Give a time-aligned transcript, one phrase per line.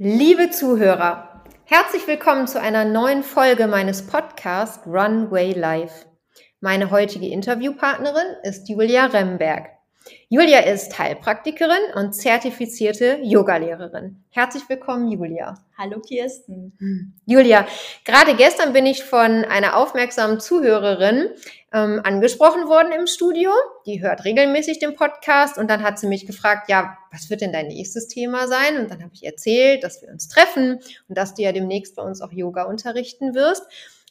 [0.00, 6.06] Liebe Zuhörer, herzlich willkommen zu einer neuen Folge meines Podcasts Runway Life.
[6.60, 9.70] Meine heutige Interviewpartnerin ist Julia Remberg.
[10.28, 14.22] Julia ist Heilpraktikerin und zertifizierte Yogalehrerin.
[14.30, 15.54] Herzlich willkommen, Julia.
[15.76, 16.72] Hallo, Kirsten.
[17.24, 17.66] Julia,
[18.04, 21.30] gerade gestern bin ich von einer aufmerksamen Zuhörerin
[21.72, 23.50] ähm, angesprochen worden im Studio.
[23.86, 27.52] Die hört regelmäßig den Podcast und dann hat sie mich gefragt, ja, was wird denn
[27.52, 28.78] dein nächstes Thema sein?
[28.78, 32.02] Und dann habe ich erzählt, dass wir uns treffen und dass du ja demnächst bei
[32.02, 33.62] uns auch Yoga unterrichten wirst.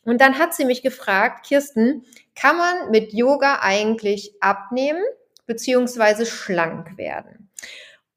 [0.04, 5.04] Und dann hat sie mich gefragt, Kirsten, kann man mit Yoga eigentlich abnehmen?
[5.48, 7.50] Beziehungsweise schlank werden.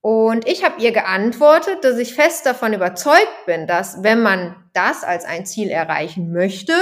[0.02, 5.04] Und ich habe ihr geantwortet, dass ich fest davon überzeugt bin, dass wenn man das
[5.04, 6.72] als ein Ziel erreichen möchte,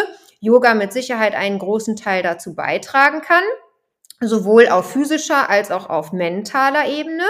[0.41, 3.43] Yoga mit Sicherheit einen großen Teil dazu beitragen kann,
[4.21, 7.25] sowohl auf physischer als auch auf mentaler Ebene.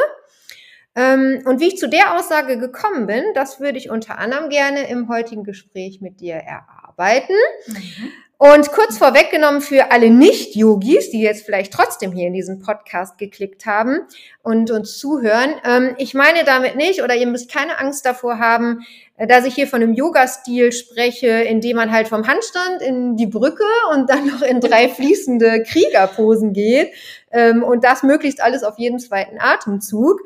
[0.94, 4.88] Ähm, und wie ich zu der Aussage gekommen bin, das würde ich unter anderem gerne
[4.88, 7.36] im heutigen Gespräch mit dir erarbeiten.
[7.66, 8.12] Mhm.
[8.40, 13.66] Und kurz vorweggenommen für alle Nicht-Yogis, die jetzt vielleicht trotzdem hier in diesen Podcast geklickt
[13.66, 14.02] haben
[14.44, 15.54] und uns zuhören.
[15.64, 18.86] Ähm, ich meine damit nicht, oder ihr müsst keine Angst davor haben,
[19.16, 23.16] äh, dass ich hier von einem Yoga-Stil spreche, in dem man halt vom Handstand in
[23.16, 26.92] die Brücke und dann noch in drei fließende Kriegerposen geht.
[27.32, 30.20] Ähm, und das möglichst alles auf jeden zweiten Atemzug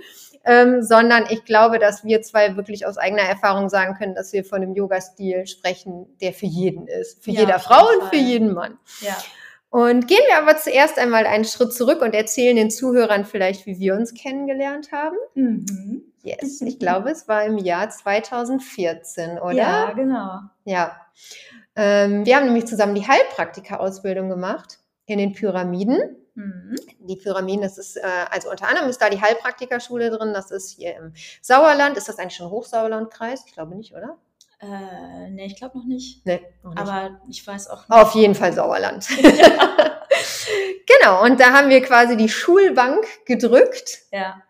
[0.44, 4.44] ähm, sondern ich glaube, dass wir zwei wirklich aus eigener Erfahrung sagen können, dass wir
[4.44, 7.22] von einem Yoga-Stil sprechen, der für jeden ist.
[7.22, 8.78] Für ja, jeder Frau und für jeden Mann.
[9.00, 9.16] Ja.
[9.70, 13.78] Und gehen wir aber zuerst einmal einen Schritt zurück und erzählen den Zuhörern vielleicht, wie
[13.78, 15.16] wir uns kennengelernt haben.
[15.34, 16.12] Mhm.
[16.22, 19.54] Yes, ich glaube, es war im Jahr 2014, oder?
[19.54, 20.40] Ja, genau.
[20.64, 20.94] Ja.
[21.74, 26.16] Ähm, wir haben nämlich zusammen die Heilpraktika-Ausbildung gemacht in den Pyramiden.
[26.34, 26.76] Mhm.
[27.00, 30.70] Die Pyramiden, das ist, äh, also unter anderem ist da die Heilpraktikerschule drin, das ist
[30.70, 31.96] hier im Sauerland.
[31.96, 33.44] Ist das eigentlich schon Hochsauerlandkreis?
[33.46, 34.18] Ich glaube nicht, oder?
[34.60, 36.24] Äh, nee, ich glaube noch nicht.
[36.24, 36.80] Nee, noch nicht.
[36.80, 37.90] Aber ich weiß auch nicht.
[37.90, 39.06] Auf jeden Fall Sauerland.
[40.86, 44.02] genau, und da haben wir quasi die Schulbank gedrückt.
[44.10, 44.42] Ja.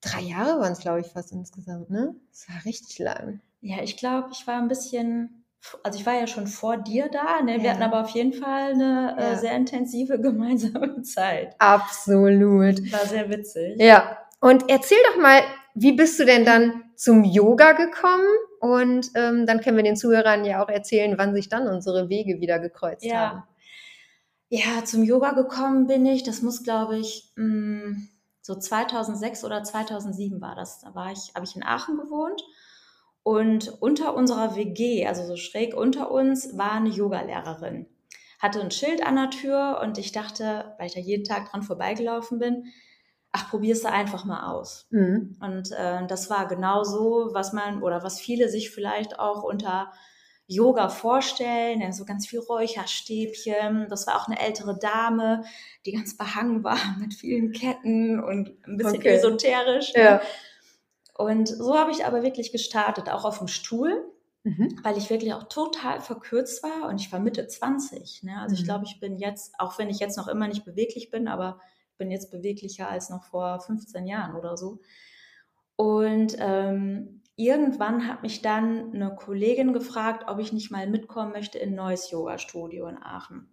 [0.00, 2.14] Drei Jahre waren es, glaube ich, fast insgesamt, ne?
[2.30, 3.40] Das war richtig lang.
[3.60, 5.44] Ja, ich glaube, ich war ein bisschen
[5.82, 7.56] also ich war ja schon vor dir da, ne?
[7.58, 7.70] wir ja.
[7.72, 9.32] hatten aber auf jeden Fall eine äh, ja.
[9.32, 11.54] äh, sehr intensive gemeinsame Zeit.
[11.58, 12.92] Absolut.
[12.92, 13.80] War sehr witzig.
[13.80, 14.18] Ja.
[14.40, 15.42] Und erzähl doch mal,
[15.74, 18.26] wie bist du denn dann zum Yoga gekommen?
[18.60, 22.40] Und ähm, dann können wir den Zuhörern ja auch erzählen, wann sich dann unsere Wege
[22.40, 23.30] wieder gekreuzt ja.
[23.30, 23.42] haben.
[24.48, 28.08] Ja, zum Yoga gekommen bin ich, das muss glaube ich mh, mm,
[28.40, 30.80] so 2006 oder 2007 war das.
[30.80, 32.42] Da war ich, habe ich in Aachen gewohnt
[33.28, 37.84] und unter unserer WG, also so schräg unter uns, war eine Yogalehrerin.
[38.38, 41.62] Hatte ein Schild an der Tür und ich dachte, weil ich da jeden Tag dran
[41.62, 42.72] vorbeigelaufen bin,
[43.30, 44.86] ach, probier's da einfach mal aus.
[44.88, 45.36] Mhm.
[45.42, 49.92] Und äh, das war genau so, was man oder was viele sich vielleicht auch unter
[50.46, 53.88] Yoga vorstellen, so ganz viel Räucherstäbchen.
[53.90, 55.44] Das war auch eine ältere Dame,
[55.84, 59.16] die ganz behangen war mit vielen Ketten und ein bisschen okay.
[59.16, 59.92] esoterisch.
[59.94, 60.02] Ne?
[60.02, 60.22] Ja.
[61.18, 64.08] Und so habe ich aber wirklich gestartet, auch auf dem Stuhl,
[64.44, 64.78] mhm.
[64.84, 68.22] weil ich wirklich auch total verkürzt war und ich war Mitte 20.
[68.22, 68.40] Ne?
[68.40, 68.60] Also mhm.
[68.60, 71.58] ich glaube, ich bin jetzt, auch wenn ich jetzt noch immer nicht beweglich bin, aber
[71.90, 74.80] ich bin jetzt beweglicher als noch vor 15 Jahren oder so.
[75.74, 81.58] Und ähm, irgendwann hat mich dann eine Kollegin gefragt, ob ich nicht mal mitkommen möchte
[81.58, 83.50] in ein neues Yoga-Studio in Aachen.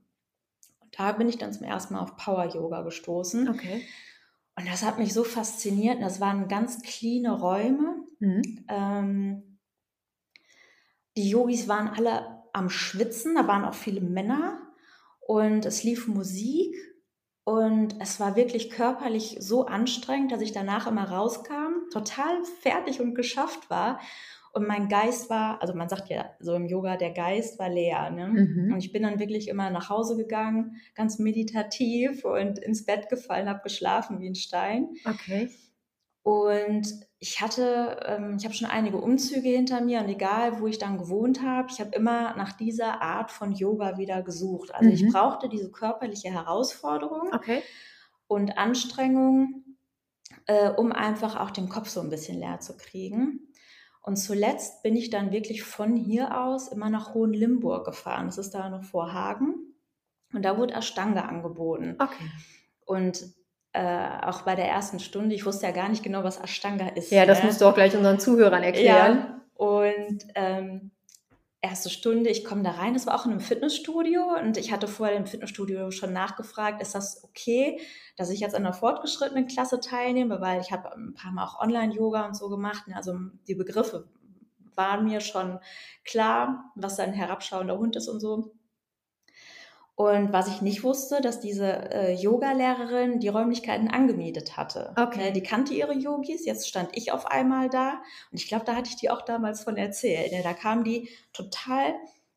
[0.82, 3.50] Und da bin ich dann zum ersten Mal auf Power Yoga gestoßen.
[3.50, 3.82] Okay.
[4.58, 6.02] Und das hat mich so fasziniert.
[6.02, 8.04] Das waren ganz cleane Räume.
[8.20, 8.66] Mhm.
[8.70, 9.60] Ähm,
[11.18, 14.62] die Yogis waren alle am Schwitzen, da waren auch viele Männer
[15.20, 16.76] und es lief Musik
[17.44, 23.14] und es war wirklich körperlich so anstrengend, dass ich danach immer rauskam, total fertig und
[23.14, 24.00] geschafft war
[24.56, 28.10] und mein Geist war, also man sagt ja so im Yoga, der Geist war leer.
[28.10, 28.28] Ne?
[28.28, 28.74] Mhm.
[28.74, 33.50] Und ich bin dann wirklich immer nach Hause gegangen, ganz meditativ und ins Bett gefallen,
[33.50, 34.92] habe geschlafen wie ein Stein.
[35.04, 35.50] Okay.
[36.24, 36.88] Und
[37.20, 40.98] ich hatte, ähm, ich habe schon einige Umzüge hinter mir und egal, wo ich dann
[40.98, 44.74] gewohnt habe, ich habe immer nach dieser Art von Yoga wieder gesucht.
[44.74, 44.96] Also mhm.
[44.96, 47.62] ich brauchte diese körperliche Herausforderung okay.
[48.28, 49.66] und Anstrengung,
[50.46, 53.52] äh, um einfach auch den Kopf so ein bisschen leer zu kriegen.
[54.06, 58.28] Und zuletzt bin ich dann wirklich von hier aus immer nach Hohenlimburg gefahren.
[58.28, 59.56] Das ist da noch vor Hagen.
[60.32, 61.96] Und da wurde Ashtanga angeboten.
[61.98, 62.32] Okay.
[62.86, 63.24] Und
[63.74, 67.12] äh, auch bei der ersten Stunde, ich wusste ja gar nicht genau, was Ashtanga ist.
[67.12, 67.48] Ja, das ne?
[67.48, 69.18] musst du auch gleich unseren Zuhörern erklären.
[69.18, 70.92] Ja, und ähm,
[71.66, 74.88] erste Stunde, ich komme da rein, das war auch in einem Fitnessstudio und ich hatte
[74.88, 77.80] vorher im Fitnessstudio schon nachgefragt, ist das okay,
[78.18, 81.60] dass ich jetzt an einer fortgeschrittenen Klasse teilnehme, weil ich habe ein paar Mal auch
[81.60, 83.18] Online-Yoga und so gemacht, also
[83.48, 84.08] die Begriffe
[84.76, 85.60] war mir schon
[86.04, 88.55] klar, was ein herabschauender Hund ist und so.
[89.96, 94.94] Und was ich nicht wusste, dass diese äh, Yoga-Lehrerin die Räumlichkeiten angemietet hatte.
[94.98, 95.30] Okay.
[95.30, 98.02] Äh, die kannte ihre Yogis, jetzt stand ich auf einmal da.
[98.30, 100.34] Und ich glaube, da hatte ich die auch damals von erzählt.
[100.34, 100.42] Ne?
[100.44, 101.94] Da kam die total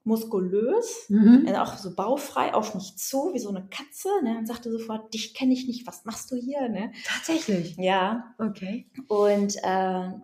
[0.08, 1.44] muskulös, mhm.
[1.46, 5.12] also auch so baufrei auf mich zu, wie so eine Katze, ne, und sagte sofort,
[5.12, 6.93] dich kenne ich nicht, was machst du hier, ne?
[7.04, 7.76] Tatsächlich?
[7.76, 8.34] Ja.
[8.38, 8.90] Okay.
[9.08, 9.61] Und äh,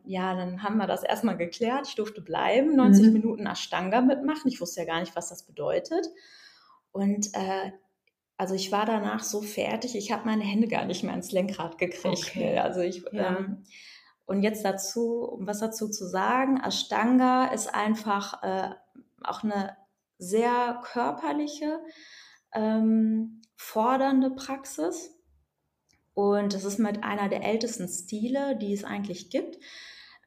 [0.07, 3.13] ja, dann haben wir das erstmal geklärt, ich durfte bleiben, 90 mhm.
[3.13, 6.09] Minuten Ashtanga mitmachen, ich wusste ja gar nicht, was das bedeutet.
[6.95, 7.73] Und äh,
[8.37, 11.77] also ich war danach so fertig, ich habe meine Hände gar nicht mehr ins Lenkrad
[11.77, 12.29] gekriegt.
[12.29, 12.55] Okay.
[12.55, 12.63] Ne?
[12.63, 13.37] Also ich ja.
[13.37, 13.65] ähm,
[14.27, 18.71] und jetzt dazu, um was dazu zu sagen, Ashtanga ist einfach äh,
[19.25, 19.77] auch eine
[20.19, 21.81] sehr körperliche,
[22.55, 25.11] ähm, fordernde Praxis.
[26.15, 29.59] Und das ist mit einer der ältesten Stile, die es eigentlich gibt.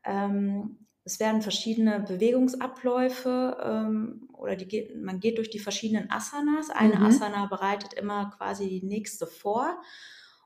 [0.04, 6.70] Ähm, es werden verschiedene Bewegungsabläufe ähm, oder die, man geht durch die verschiedenen Asanas.
[6.70, 7.06] Eine mhm.
[7.06, 9.82] Asana bereitet immer quasi die nächste vor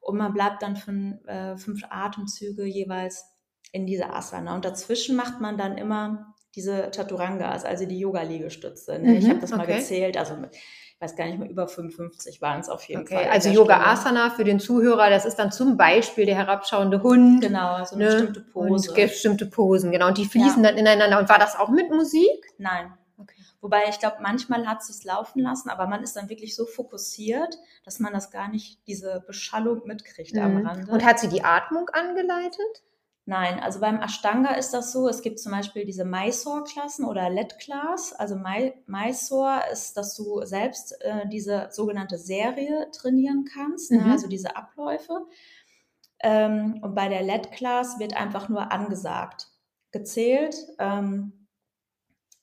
[0.01, 3.25] und man bleibt dann fünf, äh, fünf Atemzüge jeweils
[3.71, 4.53] in dieser Asana.
[4.53, 8.99] Und dazwischen macht man dann immer diese Chaturangas, also die Yoga-Liegestütze.
[8.99, 9.13] Ne?
[9.13, 10.35] Mhm, ich habe das mal gezählt, also
[11.01, 13.30] weiß gar nicht mehr, über 55 waren es auf jeden okay, Fall.
[13.30, 17.42] Also Yoga Asana für den Zuhörer, das ist dann zum Beispiel der herabschauende Hund.
[17.42, 18.12] Genau, also eine ne?
[18.12, 18.89] bestimmte Pose.
[18.89, 20.07] Und bestimmte Posen, genau.
[20.07, 20.69] Und die fließen ja.
[20.69, 21.19] dann ineinander.
[21.19, 22.53] Und war das auch mit Musik?
[22.59, 22.94] Nein.
[23.18, 23.42] Okay.
[23.62, 26.65] Wobei ich glaube, manchmal hat es sich laufen lassen, aber man ist dann wirklich so
[26.65, 30.42] fokussiert, dass man das gar nicht, diese Beschallung mitkriegt mhm.
[30.42, 30.92] am Rande.
[30.92, 32.83] Und hat sie die Atmung angeleitet?
[33.31, 38.11] Nein, also beim Ashtanga ist das so, es gibt zum Beispiel diese Mysore-Klassen oder LED-Class.
[38.11, 44.05] Also My Mysore ist, dass du selbst äh, diese sogenannte Serie trainieren kannst, ne, mhm.
[44.07, 45.27] ne, also diese Abläufe.
[46.19, 49.47] Ähm, und bei der LED-Class wird einfach nur angesagt,
[49.93, 50.57] gezählt.
[50.77, 51.40] Ähm,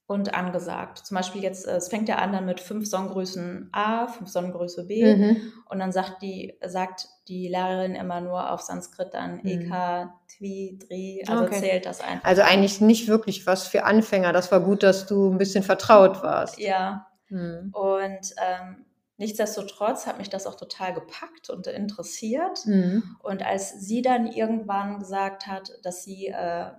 [0.09, 0.99] und angesagt.
[0.99, 4.87] Zum Beispiel jetzt, äh, es fängt ja an dann mit fünf Sonnengrößen A, fünf Sonnengröße
[4.87, 5.53] B mhm.
[5.69, 9.47] und dann sagt die, sagt die Lehrerin immer nur auf Sanskrit dann mhm.
[9.47, 11.61] Eka, Tvi, Dri, also okay.
[11.61, 12.25] zählt das einfach.
[12.25, 14.33] Also eigentlich nicht wirklich was für Anfänger.
[14.33, 16.59] Das war gut, dass du ein bisschen vertraut warst.
[16.59, 17.07] Ja.
[17.29, 17.71] Mhm.
[17.75, 18.87] Und ähm,
[19.19, 22.65] nichtsdestotrotz hat mich das auch total gepackt und interessiert.
[22.65, 23.03] Mhm.
[23.23, 26.71] Und als sie dann irgendwann gesagt hat, dass sie, äh,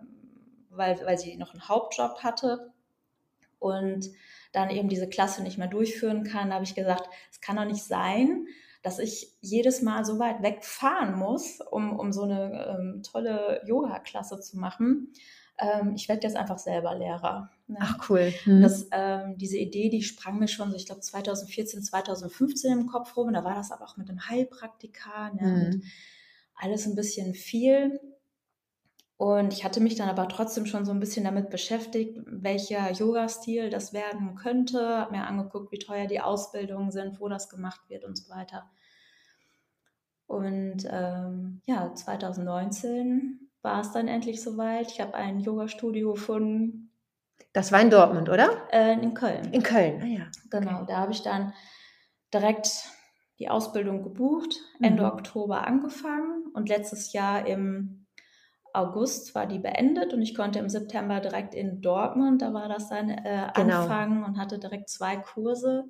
[0.71, 2.71] weil, weil sie noch einen Hauptjob hatte,
[3.59, 4.09] und
[4.51, 7.83] dann eben diese Klasse nicht mehr durchführen kann, habe ich gesagt, es kann doch nicht
[7.83, 8.47] sein,
[8.81, 14.39] dass ich jedes Mal so weit wegfahren muss, um, um so eine ähm, tolle Yoga-Klasse
[14.39, 15.13] zu machen.
[15.57, 17.51] Ähm, ich werde jetzt einfach selber Lehrer.
[17.67, 17.77] Ne?
[17.81, 18.33] Ach cool.
[18.45, 18.61] Mhm.
[18.61, 23.17] Das, ähm, diese Idee, die sprang mir schon so, ich glaube 2014, 2015 im Kopf
[23.17, 23.33] rum.
[23.33, 25.47] Da war das aber auch mit dem Heilpraktiker ne?
[25.47, 25.65] mhm.
[25.65, 25.83] und
[26.55, 27.99] alles ein bisschen viel.
[29.19, 33.69] Und ich hatte mich dann aber trotzdem schon so ein bisschen damit beschäftigt, welcher Yoga-Stil
[33.69, 38.05] das werden könnte, habe mir angeguckt, wie teuer die Ausbildungen sind, wo das gemacht wird
[38.05, 38.69] und so weiter.
[40.25, 44.89] Und ähm, ja, 2019 war es dann endlich soweit.
[44.89, 46.93] Ich habe ein Yoga-Studio gefunden.
[47.51, 48.69] Das war in Dortmund, oder?
[48.71, 49.51] Äh, in Köln.
[49.51, 50.27] In Köln, ah ja.
[50.49, 50.85] Genau, okay.
[50.87, 51.51] da habe ich dann
[52.33, 52.85] direkt
[53.37, 55.09] die Ausbildung gebucht, Ende mhm.
[55.09, 58.05] Oktober angefangen und letztes Jahr im
[58.73, 62.89] August war die beendet und ich konnte im September direkt in Dortmund, da war das
[62.89, 63.81] dann äh, genau.
[63.81, 65.85] anfangen und hatte direkt zwei Kurse.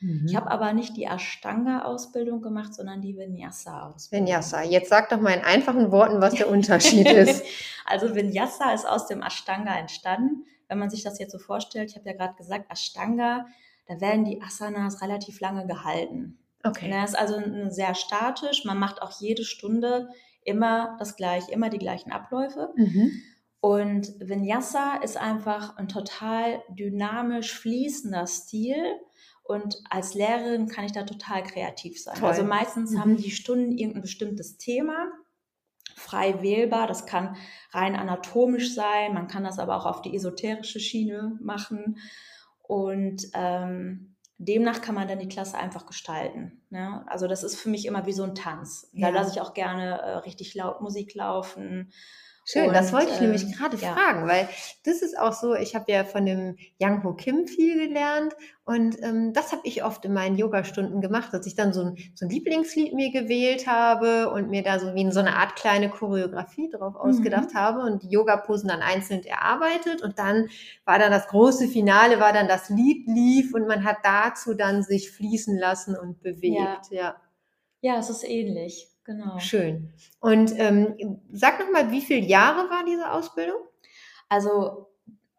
[0.00, 0.26] Mhm.
[0.28, 4.26] Ich habe aber nicht die Ashtanga-Ausbildung gemacht, sondern die Vinyasa-Ausbildung.
[4.26, 4.62] Vinyasa.
[4.62, 7.44] Jetzt sag doch mal in einfachen Worten, was der Unterschied ist.
[7.86, 10.44] Also Vinyasa ist aus dem Ashtanga entstanden.
[10.68, 13.46] Wenn man sich das jetzt so vorstellt, ich habe ja gerade gesagt, Ashtanga,
[13.86, 16.38] da werden die Asanas relativ lange gehalten.
[16.64, 16.90] Okay.
[16.90, 18.64] Das ist also sehr statisch.
[18.64, 20.08] Man macht auch jede Stunde
[20.44, 22.72] immer das gleiche, immer die gleichen Abläufe.
[22.76, 23.22] Mhm.
[23.60, 28.76] Und Vinyasa ist einfach ein total dynamisch fließender Stil.
[29.42, 32.16] Und als Lehrerin kann ich da total kreativ sein.
[32.16, 32.28] Toll.
[32.28, 33.00] Also meistens mhm.
[33.00, 35.10] haben die Stunden irgendein bestimmtes Thema,
[35.94, 36.86] frei wählbar.
[36.86, 37.36] Das kann
[37.70, 39.14] rein anatomisch sein.
[39.14, 41.98] Man kann das aber auch auf die esoterische Schiene machen.
[42.62, 46.62] Und ähm, demnach kann man dann die Klasse einfach gestalten.
[46.70, 47.04] Ne?
[47.06, 48.90] Also das ist für mich immer wie so ein Tanz.
[48.92, 49.10] Da ja.
[49.10, 51.92] lasse ich auch gerne äh, richtig laut Musik laufen
[52.46, 53.94] Schön, und, das wollte ich ähm, nämlich gerade ja.
[53.94, 54.46] fragen, weil
[54.84, 58.34] das ist auch so, ich habe ja von dem Yang Ho Kim viel gelernt
[58.66, 61.96] und ähm, das habe ich oft in meinen Yogastunden gemacht, dass ich dann so ein,
[62.14, 65.56] so ein Lieblingslied mir gewählt habe und mir da so wie in so eine Art
[65.56, 67.58] kleine Choreografie drauf ausgedacht mhm.
[67.58, 70.48] habe und die Yoga-Posen dann einzeln erarbeitet und dann
[70.84, 74.82] war dann das große Finale, war dann das Lied lief und man hat dazu dann
[74.82, 76.98] sich fließen lassen und bewegt, ja.
[76.98, 77.16] Ja,
[77.80, 78.93] ja es ist ähnlich.
[79.04, 79.38] Genau.
[79.38, 79.92] Schön.
[80.20, 83.60] Und ähm, sag nochmal, wie viele Jahre war diese Ausbildung?
[84.28, 84.88] Also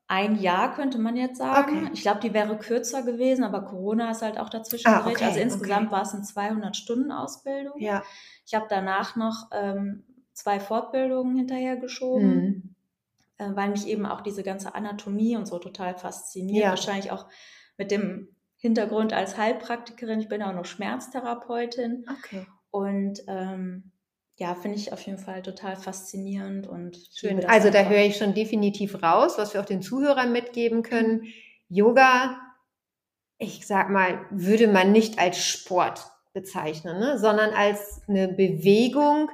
[0.07, 1.77] ein Jahr könnte man jetzt sagen.
[1.85, 1.89] Okay.
[1.93, 5.39] Ich glaube, die wäre kürzer gewesen, aber Corona ist halt auch dazwischen Ah, okay, Also
[5.39, 5.95] insgesamt okay.
[5.95, 7.79] war es eine 200-Stunden-Ausbildung.
[7.81, 8.03] Ja.
[8.45, 10.03] Ich habe danach noch ähm,
[10.33, 12.75] zwei Fortbildungen hinterhergeschoben, Mhm.
[13.39, 16.63] äh, weil mich eben auch diese ganze Anatomie und so total fasziniert.
[16.65, 16.69] Ja.
[16.69, 17.25] Wahrscheinlich auch
[17.77, 20.19] mit dem Hintergrund als Heilpraktikerin.
[20.19, 22.45] Ich bin auch noch Schmerztherapeutin Okay.
[22.75, 23.93] Und ähm,
[24.37, 27.45] ja, finde ich auf jeden Fall total faszinierend und Schön.
[27.45, 31.23] Also da höre ich schon definitiv raus, was wir auch den Zuhörern mitgeben können.
[31.69, 32.37] Yoga,
[33.37, 37.17] ich sag mal, würde man nicht als Sport bezeichnen, ne?
[37.17, 39.29] sondern als eine Bewegung,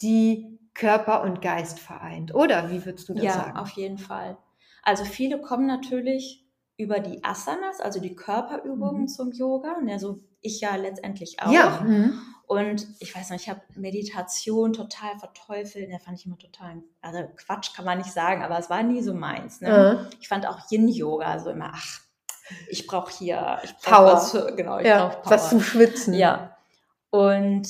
[0.00, 2.32] die Körper und Geist vereint.
[2.32, 3.56] Oder wie würdest du das Ja, sagen?
[3.56, 4.38] auf jeden Fall.
[4.84, 6.43] Also viele kommen natürlich
[6.76, 9.08] über die Asanas, also die Körperübungen Mhm.
[9.08, 9.80] zum Yoga.
[9.80, 11.50] Ne, so ich ja letztendlich auch.
[11.52, 11.80] Ja.
[11.82, 12.20] Mhm.
[12.46, 15.90] Und ich weiß noch, ich habe Meditation total verteufelt.
[15.90, 19.02] Da fand ich immer total, also Quatsch kann man nicht sagen, aber es war nie
[19.02, 19.60] so meins.
[19.62, 20.06] Ne?
[20.10, 22.00] Äh, Ich fand auch Yin-Yoga so immer, ach,
[22.68, 24.12] ich brauche hier, ich brauche Power.
[24.12, 25.32] was, genau, ich ja, brauche Power.
[25.32, 26.12] was zum Schwitzen.
[26.12, 26.54] Ja.
[27.08, 27.66] Und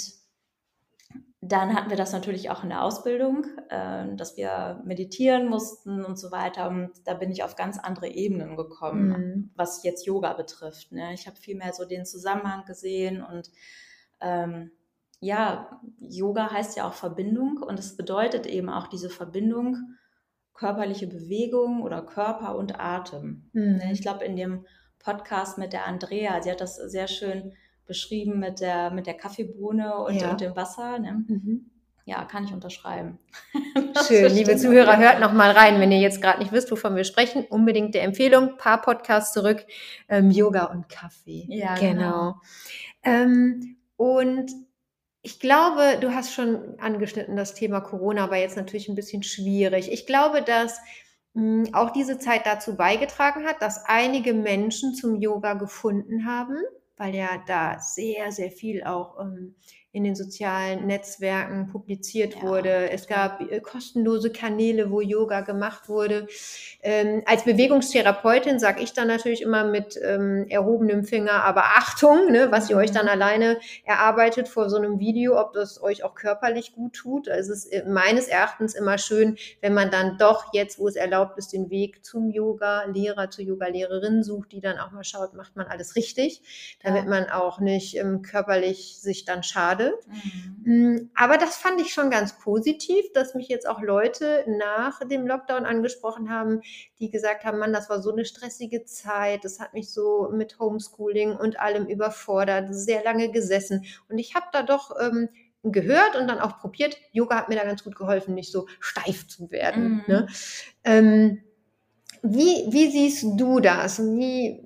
[1.47, 6.19] dann hatten wir das natürlich auch in der Ausbildung, äh, dass wir meditieren mussten und
[6.19, 6.69] so weiter.
[6.69, 9.51] Und da bin ich auf ganz andere Ebenen gekommen, Mhm.
[9.55, 10.93] was jetzt Yoga betrifft.
[10.93, 11.13] Ne?
[11.13, 13.51] Ich habe viel mehr so den Zusammenhang gesehen und
[14.21, 14.71] ähm,
[15.21, 19.77] ja, Yoga heißt ja auch Verbindung und es bedeutet eben auch diese Verbindung
[20.55, 23.51] körperliche Bewegung oder Körper und Atem.
[23.53, 23.77] Mhm.
[23.77, 24.67] Ne, Ich glaube, in dem
[24.99, 27.53] Podcast mit der Andrea, sie hat das sehr schön
[27.87, 30.31] beschrieben mit der, mit der Kaffeebohne und, Ja.
[30.31, 30.99] und dem Wasser.
[30.99, 31.25] Ne?
[31.27, 31.71] Mhm.
[32.07, 33.19] Ja, kann ich unterschreiben.
[34.07, 37.05] Schön, liebe Zuhörer, hört noch mal rein, wenn ihr jetzt gerade nicht wisst, wovon wir
[37.05, 37.45] sprechen.
[37.49, 39.65] Unbedingt der Empfehlung, paar Podcasts zurück,
[40.09, 41.47] ähm, Yoga und Kaffee.
[41.49, 41.91] Ja, genau.
[41.93, 42.35] genau.
[43.05, 44.51] Ähm, und
[45.23, 49.91] ich glaube, du hast schon angeschnitten das Thema Corona, aber jetzt natürlich ein bisschen schwierig.
[49.91, 50.79] Ich glaube, dass
[51.33, 56.59] mh, auch diese Zeit dazu beigetragen hat, dass einige Menschen zum Yoga gefunden haben,
[56.97, 59.55] weil ja da sehr, sehr viel auch ähm,
[59.95, 62.91] in den sozialen Netzwerken publiziert Ja, wurde.
[62.91, 66.27] Es gab äh, kostenlose Kanäle, wo Yoga gemacht wurde.
[66.83, 72.49] Ähm, als Bewegungstherapeutin sage ich dann natürlich immer mit ähm, erhobenem Finger, aber Achtung, ne,
[72.51, 73.13] was ihr euch dann Mhm.
[73.13, 77.29] alleine erarbeitet vor so einem Video, ob das euch auch körperlich gut tut.
[77.29, 81.39] Also es ist meines Erachtens immer schön, wenn man dann doch jetzt, wo es erlaubt
[81.39, 85.69] ist, den Weg zum Yoga-Lehrer, zur Yoga-Lehrerin sucht, die dann auch mal schaut, macht man
[85.69, 86.43] alles richtig,
[86.83, 87.11] damit Ja.
[87.11, 89.84] man auch nicht ähm, körperlich sich dann schadet.
[90.07, 90.55] Mhm.
[90.65, 95.27] Mm, Aber das fand ich schon ganz positiv, dass mich jetzt auch Leute nach dem
[95.27, 96.61] Lockdown angesprochen haben,
[96.99, 100.59] die gesagt haben, Mann, das war so eine stressige Zeit, das hat mich so mit
[100.59, 103.85] Homeschooling und allem überfordert, sehr lange gesessen.
[104.09, 105.29] Und ich habe da doch ähm,
[105.63, 109.27] gehört und dann auch probiert, Yoga hat mir da ganz gut geholfen, nicht so steif
[109.27, 109.97] zu werden.
[109.97, 110.03] Mhm.
[110.07, 110.27] Ne?
[110.85, 111.41] Ähm,
[112.23, 114.01] wie, wie siehst du das?
[114.01, 114.64] Wie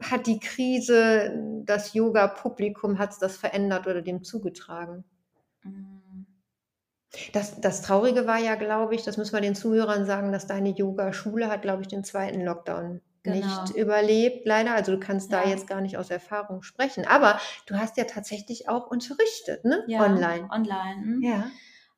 [0.00, 1.32] hat die Krise
[1.64, 5.04] das Yoga-Publikum, hat es das verändert oder dem zugetragen?
[5.62, 6.26] Mhm.
[7.32, 10.70] Das, das Traurige war ja, glaube ich, das müssen wir den Zuhörern sagen, dass deine
[10.70, 13.62] Yoga-Schule hat, glaube ich, den zweiten Lockdown Genau.
[13.62, 14.74] nicht überlebt, leider.
[14.74, 15.50] Also du kannst da Ja.
[15.50, 17.04] jetzt gar nicht aus Erfahrung sprechen.
[17.06, 19.82] Aber du hast ja tatsächlich auch unterrichtet, ne?
[19.88, 20.48] Ja, Online.
[20.50, 21.02] Online.
[21.02, 21.22] mhm.
[21.22, 21.50] Ja.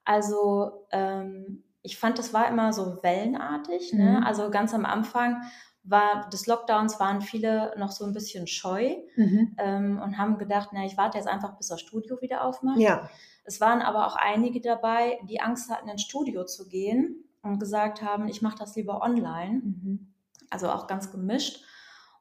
[0.05, 3.93] Also ähm, ich fand, das war immer so wellenartig.
[3.93, 4.19] Ne?
[4.19, 4.25] Mhm.
[4.25, 5.43] Also ganz am Anfang
[5.83, 9.55] war des Lockdowns waren viele noch so ein bisschen scheu Mhm.
[9.59, 12.79] ähm, und haben gedacht, na, ich warte jetzt einfach, bis das Studio wieder aufmacht.
[12.79, 13.09] Ja.
[13.45, 18.03] Es waren aber auch einige dabei, die Angst hatten, ins Studio zu gehen und gesagt
[18.03, 19.61] haben, ich mache das lieber online.
[19.65, 20.13] Mhm.
[20.51, 21.65] Also auch ganz gemischt.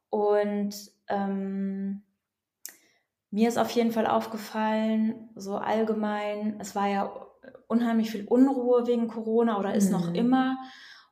[0.10, 0.74] Und
[1.08, 2.02] ähm,
[3.32, 7.12] mir ist auf jeden Fall aufgefallen, so allgemein, es war ja
[7.68, 10.16] unheimlich viel Unruhe wegen Corona oder ist noch Mhm.
[10.16, 10.58] immer.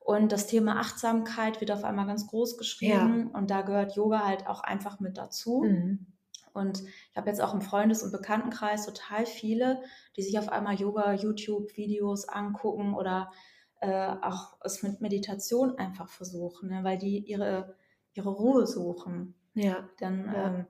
[0.07, 3.27] Und das Thema Achtsamkeit wird auf einmal ganz groß geschrieben.
[3.33, 5.63] Und da gehört Yoga halt auch einfach mit dazu.
[5.67, 6.07] Mhm.
[6.53, 9.81] Und ich habe jetzt auch im Freundes- und Bekanntenkreis total viele,
[10.15, 13.31] die sich auf einmal Yoga-YouTube-Videos angucken oder
[13.81, 16.85] äh, auch es mit Meditation einfach versuchen, ne?
[16.85, 17.75] weil die ihre,
[18.13, 19.35] ihre Ruhe suchen.
[19.55, 19.89] Ja.
[19.99, 20.47] Dann, Ja.
[20.47, 20.65] ähm,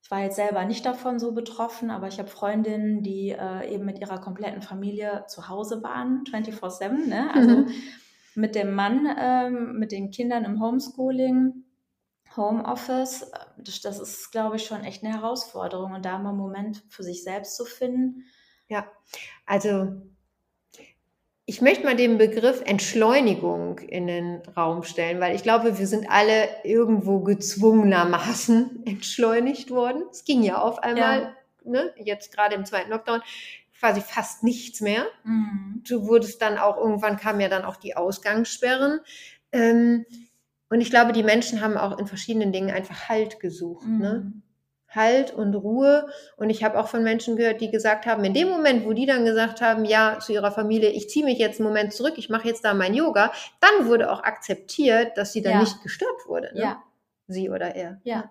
[0.00, 3.84] ich war jetzt selber nicht davon so betroffen, aber ich habe Freundinnen, die äh, eben
[3.84, 7.30] mit ihrer kompletten Familie zu Hause waren, 24-7, ne?
[7.34, 7.70] also Mhm.
[8.38, 11.64] Mit dem Mann, ähm, mit den Kindern im Homeschooling,
[12.36, 13.22] Homeoffice.
[13.22, 16.84] äh, Das, das ist, glaube ich, schon echt eine Herausforderung und da mal einen Moment
[16.88, 18.24] für sich selbst zu finden.
[19.44, 20.02] Also
[21.46, 26.08] ich möchte mal den Begriff Entschleunigung in den Raum stellen, weil ich glaube, wir sind
[26.08, 30.04] alle irgendwo gezwungenermaßen entschleunigt worden.
[30.12, 33.22] Es ging ja auf einmal, ne, jetzt gerade im zweiten Lockdown,
[33.78, 35.04] quasi fast nichts mehr.
[35.24, 35.82] Mhm.
[35.88, 39.00] Du wurdest dann auch, irgendwann kamen ja dann auch die Ausgangssperren.
[39.52, 40.04] Ähm,
[40.70, 43.86] Und ich glaube, die Menschen haben auch in verschiedenen Dingen einfach Halt gesucht.
[43.86, 43.98] Mhm.
[43.98, 44.32] Ne?
[44.90, 46.08] Halt und Ruhe.
[46.36, 49.06] Und ich habe auch von Menschen gehört, die gesagt haben, in dem Moment, wo die
[49.06, 52.28] dann gesagt haben, ja, zu ihrer Familie, ich ziehe mich jetzt einen Moment zurück, ich
[52.30, 55.60] mache jetzt da mein Yoga, dann wurde auch akzeptiert, dass sie dann Ja.
[55.60, 56.50] nicht gestört wurde.
[56.54, 56.60] Ne?
[56.60, 56.82] Ja,
[57.28, 58.00] Sie oder er.
[58.04, 58.30] ja.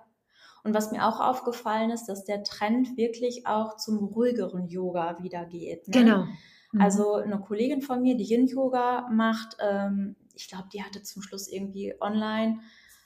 [0.68, 5.46] Und was mir auch aufgefallen ist, dass der Trend wirklich auch zum ruhigeren Yoga wieder
[5.46, 5.88] geht.
[5.88, 5.94] Ne?
[5.94, 6.26] Genau.
[6.74, 6.82] Mhm.
[6.82, 11.48] Also eine Kollegin von mir, die Yin-Yoga macht, ähm, ich glaube, die hatte zum Schluss
[11.48, 12.60] irgendwie online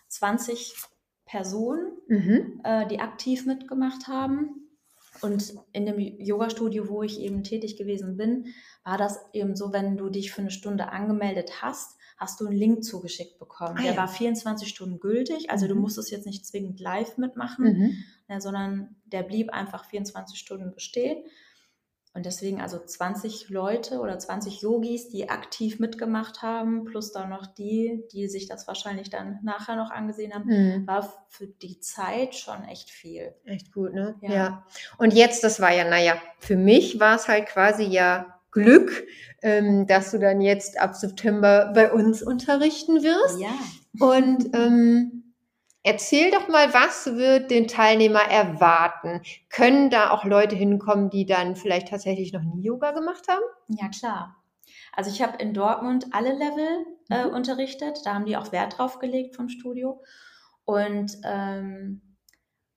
[0.07, 0.73] 20
[1.23, 2.61] Personen, Mhm.
[2.63, 4.67] äh, die aktiv mitgemacht haben.
[5.21, 8.47] Und in dem Yoga-Studio, wo ich eben tätig gewesen bin,
[8.83, 12.55] war das eben so, wenn du dich für eine Stunde angemeldet hast, hast du einen
[12.55, 13.77] Link zugeschickt bekommen.
[13.79, 13.97] Ah, Der ja.
[13.97, 15.81] war 24 Stunden gültig, also du Mhm.
[15.81, 17.93] musstest jetzt nicht zwingend live mitmachen, Mhm.
[18.29, 21.23] ja, sondern der blieb einfach 24 Stunden bestehen.
[22.13, 27.47] Und deswegen also 20 Leute oder 20 Yogis, die aktiv mitgemacht haben, plus dann noch
[27.47, 30.85] die, die sich das wahrscheinlich dann nachher noch angesehen haben, Mhm.
[30.87, 33.33] war für die Zeit schon echt viel.
[33.45, 34.15] Echt gut, ne?
[34.21, 34.31] Ja.
[34.31, 34.67] Ja.
[34.97, 39.05] Und jetzt, das war ja, naja, für mich war es halt quasi ja Glück,
[39.41, 43.39] ähm, dass du dann jetzt ab September bei uns unterrichten wirst.
[43.39, 43.50] Ja.
[44.00, 45.34] Und ähm,
[45.84, 49.22] erzähl doch mal, was wird den Teilnehmer erwarten?
[49.50, 53.43] Können da auch Leute hinkommen, die dann vielleicht tatsächlich noch nie Yoga gemacht haben?
[53.67, 54.36] Ja, klar.
[54.93, 57.34] Also ich habe in Dortmund alle Level äh, Mhm.
[57.34, 58.00] unterrichtet.
[58.05, 60.01] Da haben die auch Wert drauf gelegt vom Studio.
[60.65, 62.01] Und ähm,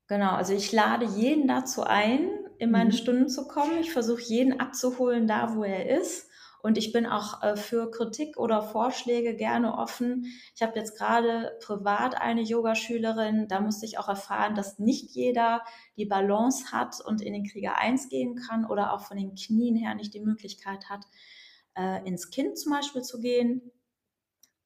[0.08, 2.28] genau, also ich lade jeden dazu ein,
[2.64, 2.92] in meine Mhm.
[2.92, 3.78] Stunden zu kommen.
[3.80, 6.28] Ich versuche jeden abzuholen, da wo er ist.
[6.62, 10.24] Und ich bin auch äh, für Kritik oder Vorschläge gerne offen.
[10.56, 15.62] Ich habe jetzt gerade privat eine Yogaschülerin, da musste ich auch erfahren, dass nicht jeder
[15.98, 19.76] die Balance hat und in den Krieger 1 gehen kann oder auch von den Knien
[19.76, 21.04] her nicht die Möglichkeit hat,
[21.76, 23.70] äh, ins Kind zum Beispiel zu gehen.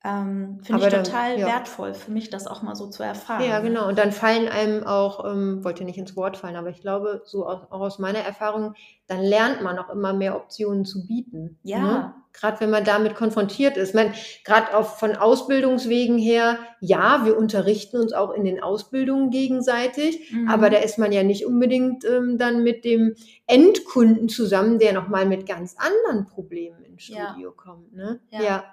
[0.04, 1.46] Ähm, Finde ich dann- total ja.
[1.46, 3.42] wertvoll für mich, das auch mal so zu erfahren.
[3.44, 3.68] Ja, ne?
[3.68, 3.88] genau.
[3.88, 7.46] Und dann fallen einem auch, ähm, wollte nicht ins Wort fallen, aber ich glaube, so
[7.46, 8.74] aus, auch aus meiner Erfahrung,
[9.08, 11.58] dann lernt man auch immer mehr Optionen zu bieten.
[11.64, 11.78] Ja.
[11.80, 12.14] Ne?
[12.34, 13.94] Gerade wenn man damit konfrontiert ist.
[13.96, 14.12] Man,
[14.44, 20.48] gerade von Ausbildungswegen her, ja, wir unterrichten uns auch in den Ausbildungen gegenseitig, Mhm.
[20.48, 23.16] aber da ist man ja nicht unbedingt ähm, dann mit dem
[23.46, 27.30] Endkunden zusammen, der nochmal mit ganz anderen Problemen ins Ja.
[27.30, 27.92] Studio kommt.
[27.94, 28.20] Ne?
[28.30, 28.64] Ja.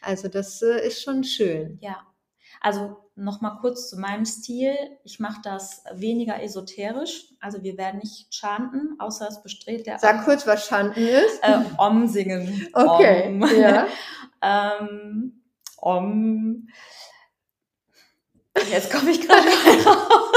[0.00, 1.78] Also das äh, ist schon schön.
[1.80, 1.98] Ja,
[2.62, 4.74] also nochmal kurz zu meinem Stil.
[5.04, 7.34] Ich mache das weniger esoterisch.
[7.40, 11.40] Also wir werden nicht chanten, außer es besteht der Sag kurz, was Schanden ist.
[11.42, 12.68] äh, Om singen.
[12.72, 13.44] Okay, Om.
[13.60, 13.86] ja.
[14.80, 15.42] ähm,
[15.76, 16.68] Om.
[18.70, 19.48] Jetzt komme ich gerade
[19.86, 20.28] raus.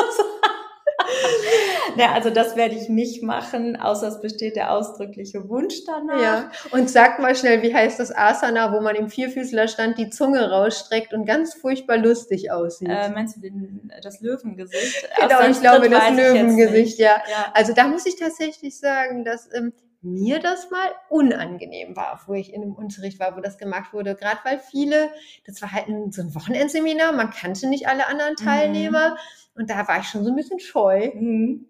[1.98, 6.22] ja, also das werde ich nicht machen, außer es besteht der ausdrückliche Wunsch danach.
[6.22, 10.50] Ja, und sag mal schnell, wie heißt das Asana, wo man im Vierfüßlerstand die Zunge
[10.50, 12.90] rausstreckt und ganz furchtbar lustig aussieht?
[12.90, 15.08] Äh, meinst du den, das Löwengesicht?
[15.20, 17.22] genau, ich glaube, das Löwengesicht, ja.
[17.30, 17.52] Ja.
[17.54, 19.74] Also da muss ich tatsächlich sagen, dass ähm,
[20.06, 24.16] mir das mal unangenehm war, wo ich in einem Unterricht war, wo das gemacht wurde.
[24.16, 25.10] Gerade weil viele,
[25.46, 28.46] das war halt ein, so ein Wochenendseminar, man kannte nicht alle anderen Mhm.
[28.46, 29.18] Teilnehmer
[29.56, 31.12] und da war ich schon so ein bisschen scheu.
[31.14, 31.66] Mhm.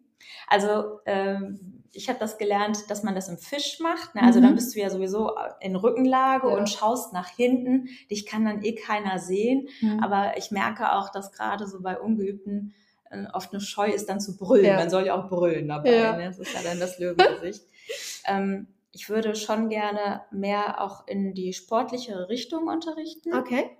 [0.47, 4.15] Also ähm, ich habe das gelernt, dass man das im Fisch macht.
[4.15, 4.21] Ne?
[4.23, 4.43] Also Mhm.
[4.43, 6.55] dann bist du ja sowieso in Rückenlage Ja.
[6.57, 7.87] und schaust nach hinten.
[8.11, 9.69] Dich kann dann eh keiner sehen.
[10.01, 12.73] Aber ich merke auch, dass gerade so bei Ungeübten
[13.11, 14.65] äh, oft eine Scheu ist, dann zu brüllen.
[14.65, 14.75] Ja.
[14.77, 15.95] Man soll ja auch brüllen dabei.
[15.95, 16.17] Ja.
[16.17, 16.25] Ne?
[16.25, 17.63] Das ist ja dann das Löwengesicht.
[18.25, 23.33] ähm, ich würde schon gerne mehr auch in die sportliche Richtung unterrichten.
[23.33, 23.77] Okay.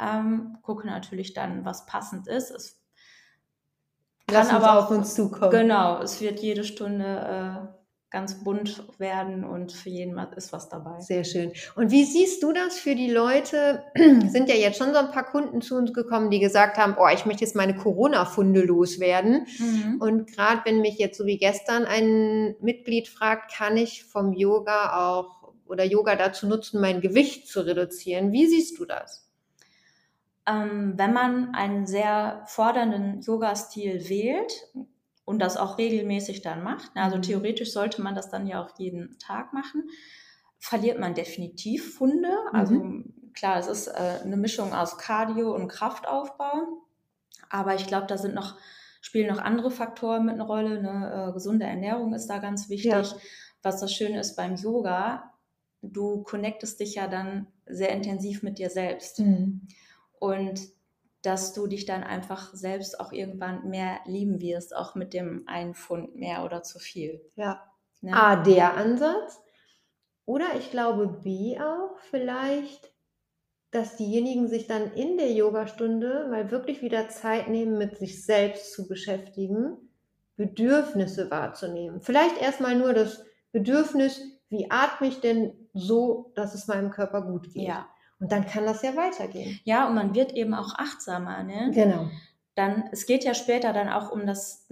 [0.00, 2.50] Ähm, gucke natürlich dann, was passend ist.
[2.50, 2.80] Es
[4.30, 5.50] Lass Kann aber auf uns zukommen.
[5.50, 7.73] Genau, es wird jede Stunde äh,
[8.14, 11.00] ganz bunt werden und für jeden ist was dabei.
[11.00, 11.52] Sehr schön.
[11.74, 13.82] Und wie siehst du das für die Leute?
[13.96, 17.08] Sind ja jetzt schon so ein paar Kunden zu uns gekommen, die gesagt haben, oh,
[17.12, 19.48] ich möchte jetzt meine Corona-Funde loswerden.
[19.58, 20.00] Mhm.
[20.00, 25.10] Und gerade wenn mich jetzt so wie gestern ein Mitglied fragt, kann ich vom Yoga
[25.10, 28.30] auch oder Yoga dazu nutzen, mein Gewicht zu reduzieren?
[28.30, 29.28] Wie siehst du das?
[30.46, 34.68] Ähm, wenn man einen sehr fordernden Yoga-Stil wählt
[35.24, 37.22] und das auch regelmäßig dann macht, also Mhm.
[37.22, 39.88] theoretisch sollte man das dann ja auch jeden Tag machen,
[40.58, 42.30] verliert man definitiv Funde.
[42.52, 43.02] Also
[43.34, 46.84] klar, es ist äh, eine Mischung aus Cardio und Kraftaufbau,
[47.50, 48.56] aber ich glaube, da sind noch
[49.00, 50.80] spielen noch andere Faktoren mit eine Rolle.
[50.80, 51.28] Ne?
[51.28, 52.90] Äh, gesunde Ernährung ist da ganz wichtig.
[52.90, 53.04] Ja.
[53.62, 55.34] Was das Schöne ist beim Yoga,
[55.82, 59.22] du connectest dich ja dann sehr intensiv mit dir selbst
[60.18, 60.60] und
[61.24, 65.74] dass du dich dann einfach selbst auch irgendwann mehr lieben wirst, auch mit dem einen
[65.74, 67.24] Pfund mehr oder zu viel.
[67.34, 67.62] Ja.
[68.02, 68.14] Ne?
[68.14, 69.40] A, der Ansatz.
[70.26, 72.92] Oder ich glaube B auch, vielleicht,
[73.70, 78.74] dass diejenigen sich dann in der Yogastunde mal wirklich wieder Zeit nehmen, mit sich selbst
[78.74, 79.78] zu beschäftigen,
[80.36, 82.02] Bedürfnisse wahrzunehmen.
[82.02, 87.50] Vielleicht erstmal nur das Bedürfnis, wie atme ich denn so, dass es meinem Körper gut
[87.52, 87.68] geht.
[87.68, 87.88] Ja.
[88.20, 89.60] Und dann kann das ja weitergehen.
[89.64, 91.70] Ja, und man wird eben auch achtsamer, ne?
[91.74, 92.08] Genau.
[92.54, 94.68] Dann, es geht ja später dann auch um das,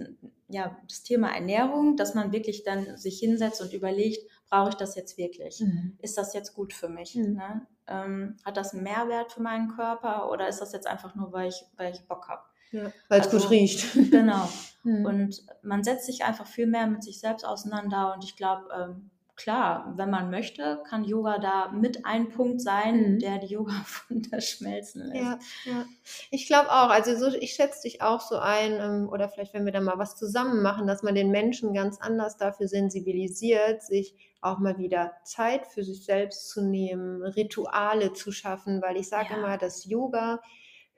[0.47, 4.95] ja, das Thema Ernährung, dass man wirklich dann sich hinsetzt und überlegt, brauche ich das
[4.95, 5.59] jetzt wirklich?
[5.59, 5.97] Mhm.
[6.01, 7.15] Ist das jetzt gut für mich?
[7.15, 7.33] Mhm.
[7.33, 7.67] Ne?
[7.87, 11.49] Ähm, hat das einen Mehrwert für meinen Körper oder ist das jetzt einfach nur, weil
[11.49, 12.41] ich, weil ich Bock habe?
[12.71, 13.93] Ja, weil es Also- gut riecht.
[14.11, 14.47] Genau.
[14.85, 15.05] Mhm.
[15.05, 18.13] Und man setzt sich einfach viel mehr mit sich selbst auseinander.
[18.15, 23.15] Und ich glaube, ähm, klar, wenn man möchte, kann Yoga da mit ein Punkt sein,
[23.15, 23.19] Mhm.
[23.19, 25.21] der die Yoga-Wunder schmelzen lässt.
[25.23, 25.85] Ja, ja.
[26.31, 29.65] Ich glaube auch, also so, ich schätze dich auch so ein, ähm, oder vielleicht, wenn
[29.65, 34.15] wir da mal was zusammen machen, dass man den Menschen ganz anders dafür sensibilisiert, sich
[34.41, 39.33] auch mal wieder Zeit für sich selbst zu nehmen, Rituale zu schaffen, weil ich sage
[39.33, 39.37] Ja.
[39.37, 40.41] immer, das Yoga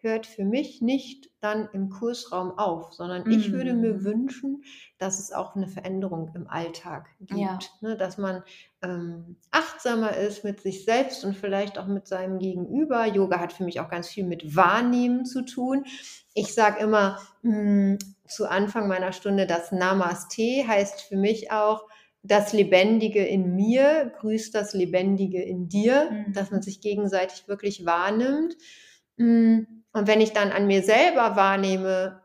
[0.05, 4.03] hört für mich nicht dann im Kursraum auf, sondern ich würde mir Mhm.
[4.05, 4.63] wünschen,
[4.97, 7.59] dass es auch eine Veränderung im Alltag gibt, Ja.
[7.81, 7.97] ne?
[7.97, 8.41] dass man
[8.81, 13.05] ähm, achtsamer ist mit sich selbst und vielleicht auch mit seinem Gegenüber.
[13.05, 15.85] Yoga hat für mich auch ganz viel mit Wahrnehmen zu tun.
[16.33, 21.85] Ich sage immer mh, zu Anfang meiner Stunde, das Namaste heißt für mich auch,
[22.27, 26.33] das Lebendige in mir grüßt das Lebendige in dir, Mhm.
[26.33, 28.55] dass man sich gegenseitig wirklich wahrnimmt.
[29.17, 29.59] Mm,
[29.95, 32.21] Und wenn ich dann an mir selber wahrnehme,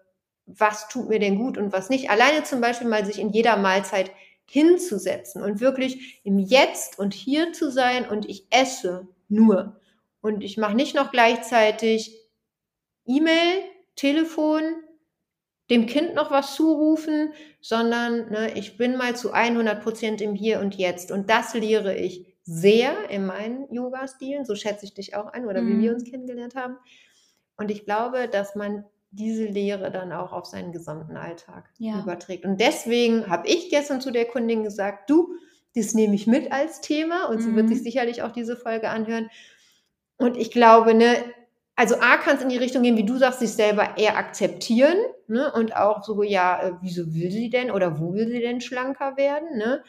[0.47, 3.57] was tut mir denn gut und was nicht, alleine zum Beispiel mal sich in jeder
[3.57, 4.11] Mahlzeit
[4.45, 9.81] hinzusetzen und wirklich im Jetzt und hier zu sein und ich esse nur.
[10.21, 12.17] Und ich mache nicht noch gleichzeitig
[13.07, 13.63] E-Mail,
[13.95, 14.63] Telefon,
[15.71, 20.59] dem Kind noch was zurufen, sondern ne, ich bin mal zu 100 Prozent im Hier
[20.61, 21.13] und Jetzt.
[21.13, 24.45] Und das lehre ich sehr in meinen Yoga-Stilen.
[24.45, 25.95] So schätze ich dich auch ein oder wie wir Mhm.
[25.95, 26.77] uns kennengelernt haben.
[27.61, 32.01] Und ich glaube, dass man diese Lehre dann auch auf seinen gesamten Alltag Ja.
[32.01, 32.47] überträgt.
[32.47, 35.35] Und deswegen habe ich gestern zu der Kundin gesagt, du,
[35.75, 37.75] das nehme ich mit als Thema und sie wird Mhm.
[37.75, 39.29] sich sicherlich auch diese Folge anhören.
[40.17, 41.17] Und ich glaube, ne,
[41.77, 44.97] also A kann es in die Richtung gehen, wie du sagst, sich selber eher akzeptieren
[45.29, 48.63] ne, und auch so, ja, äh, wieso will sie denn oder wo will sie denn
[48.63, 49.59] schlanker werden?
[49.59, 49.83] Ne?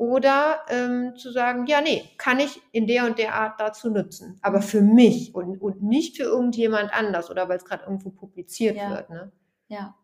[0.00, 4.38] Oder ähm, zu sagen, ja, nee, kann ich in der und der Art dazu nutzen.
[4.40, 8.76] Aber für mich und, und nicht für irgendjemand anders oder weil es gerade irgendwo publiziert
[8.78, 8.88] Ja.
[8.88, 9.10] wird.
[9.10, 9.30] Ne?
[9.68, 9.94] Ja.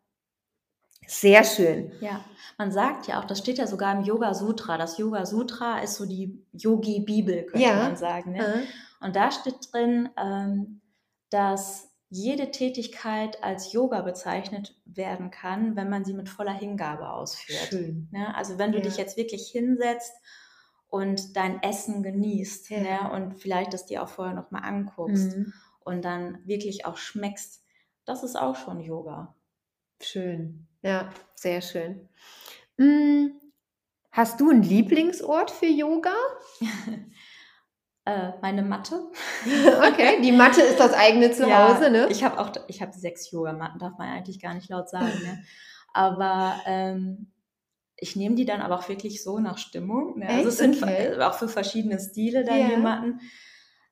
[1.07, 1.93] Sehr schön.
[2.03, 2.23] Ja,
[2.59, 4.77] man sagt ja auch, das steht ja sogar im Yoga Sutra.
[4.77, 7.77] Das Yoga Sutra ist so die Yogi-Bibel, könnte Ja.
[7.77, 8.33] man sagen.
[8.33, 8.45] Ne?
[8.45, 10.83] Äh, Und da steht drin, ähm,
[11.31, 17.69] dass jede Tätigkeit als Yoga bezeichnet werden kann, wenn man sie mit voller Hingabe ausführt.
[17.69, 18.09] Schön.
[18.13, 18.35] Ne?
[18.35, 18.85] Also wenn du Ja.
[18.85, 20.13] dich jetzt wirklich hinsetzt
[20.89, 22.81] und dein Essen genießt Ja.
[22.81, 23.11] ne?
[23.13, 25.53] und vielleicht das dir auch vorher nochmal anguckst Mhm.
[25.81, 27.65] und dann wirklich auch schmeckst,
[28.05, 29.35] das ist auch schon Yoga.
[30.01, 30.69] Schön.
[30.83, 32.09] Ja, sehr schön.
[32.77, 33.29] Mm,
[34.13, 36.15] Hast du einen Lieblingsort für Yoga?
[38.07, 39.11] Äh, meine Matte.
[39.93, 42.07] Okay, die Matte ist das eigene Zuhause, ne?
[42.11, 45.43] Ich habe auch, ich habe sechs Yogamatten, darf man eigentlich gar nicht laut sagen, ne?
[45.93, 47.33] Aber ähm,
[47.97, 50.19] ich nehme die dann aber auch wirklich so nach Stimmung.
[50.19, 50.29] Ne?
[50.29, 51.15] Also es sind Okay.
[51.15, 52.69] äh, auch für verschiedene Stile dann Ja.
[52.69, 53.21] die Matten.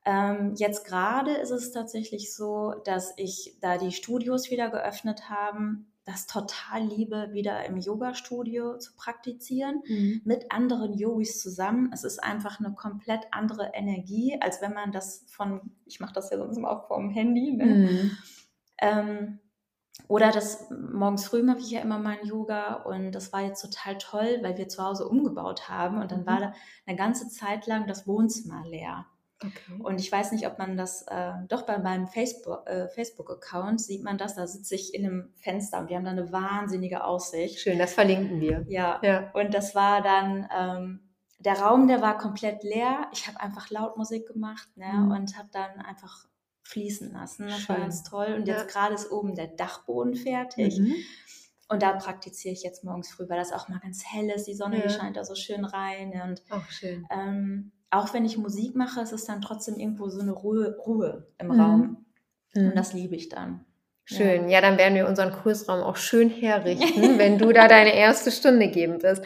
[0.05, 5.94] Ähm, jetzt gerade ist es tatsächlich so, dass ich, da die Studios wieder geöffnet haben,
[6.05, 10.21] das total liebe, wieder im Yoga-Studio zu praktizieren Mhm.
[10.25, 11.91] mit anderen Yogis zusammen.
[11.93, 16.31] Es ist einfach eine komplett andere Energie, als wenn man das von, ich mache das
[16.31, 17.65] ja sonst immer auch vom Handy, ne?
[17.65, 18.17] Mhm.
[18.79, 19.39] Ähm,
[20.09, 23.97] oder das morgens früh mache ich ja immer mein Yoga und das war jetzt total
[23.99, 26.27] toll, weil wir zu Hause umgebaut haben und dann Mhm.
[26.27, 26.53] war da
[26.87, 29.07] eine ganze Zeit lang das Wohnzimmer leer.
[29.47, 29.83] Okay.
[29.83, 34.03] Und ich weiß nicht, ob man das, äh, doch bei meinem Facebook, äh, Facebook-Account sieht
[34.03, 37.61] man das, da sitze ich in einem Fenster und wir haben da eine wahnsinnige Aussicht.
[37.61, 38.65] Schön, das verlinken wir.
[38.69, 39.31] Ja, Ja.
[39.35, 41.01] und das war dann, ähm,
[41.39, 43.09] der Raum, der war komplett leer.
[43.13, 45.11] Ich habe einfach laut Musik gemacht ne, Mhm.
[45.11, 46.27] und habe dann einfach
[46.63, 47.47] fließen lassen.
[47.49, 47.85] Das war Schön.
[47.85, 48.35] ganz toll.
[48.39, 48.55] Und Ja.
[48.57, 50.79] jetzt gerade ist oben der Dachboden fertig.
[50.79, 50.95] Mhm.
[51.69, 54.47] Und da praktiziere ich jetzt morgens früh, weil das auch mal ganz hell ist.
[54.47, 54.89] Die Sonne, Ja.
[54.89, 56.11] scheint da so schön rein.
[56.11, 57.07] ne, Und Auch schön.
[57.11, 61.27] ähm, auch wenn ich Musik mache, ist es dann trotzdem irgendwo so eine Ruhe, Ruhe
[61.39, 61.61] im Mhm.
[61.61, 62.07] Raum.
[62.55, 62.69] Mhm.
[62.69, 63.65] Und das liebe ich dann.
[64.07, 64.51] Schön.
[64.51, 68.69] Ja, dann werden wir unseren Kursraum auch schön herrichten, wenn du da deine erste Stunde
[68.69, 69.25] geben wirst.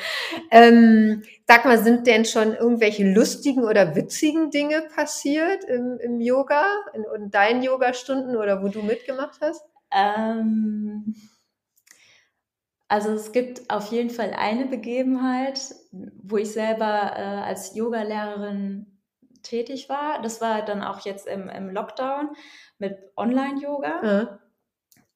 [0.52, 6.64] Ähm, sag mal, sind denn schon irgendwelche lustigen oder witzigen Dinge passiert im, im Yoga,
[6.94, 9.64] in, in deinen Yogastunden oder wo du mitgemacht hast?
[9.90, 11.16] Ähm,
[12.88, 18.98] also es gibt auf jeden Fall eine Begebenheit, wo ich selber äh, als Yogalehrerin
[19.42, 20.22] tätig war.
[20.22, 22.30] Das war dann auch jetzt im, im Lockdown
[22.78, 24.04] mit Online-Yoga.
[24.04, 24.38] Ja.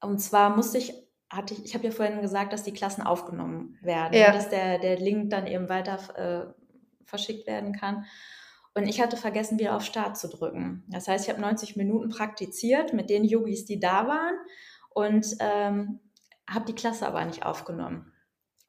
[0.01, 0.93] Und zwar musste ich,
[1.31, 4.31] hatte ich, ich habe ja vorhin gesagt, dass die Klassen aufgenommen werden, ja.
[4.31, 6.53] dass der, der Link dann eben weiter äh,
[7.05, 8.05] verschickt werden kann.
[8.75, 10.83] Und ich hatte vergessen, wieder auf Start zu drücken.
[10.89, 14.35] Das heißt, ich habe 90 Minuten praktiziert mit den Yogis, die da waren
[14.89, 15.99] und ähm,
[16.53, 18.11] habe die Klasse aber nicht aufgenommen.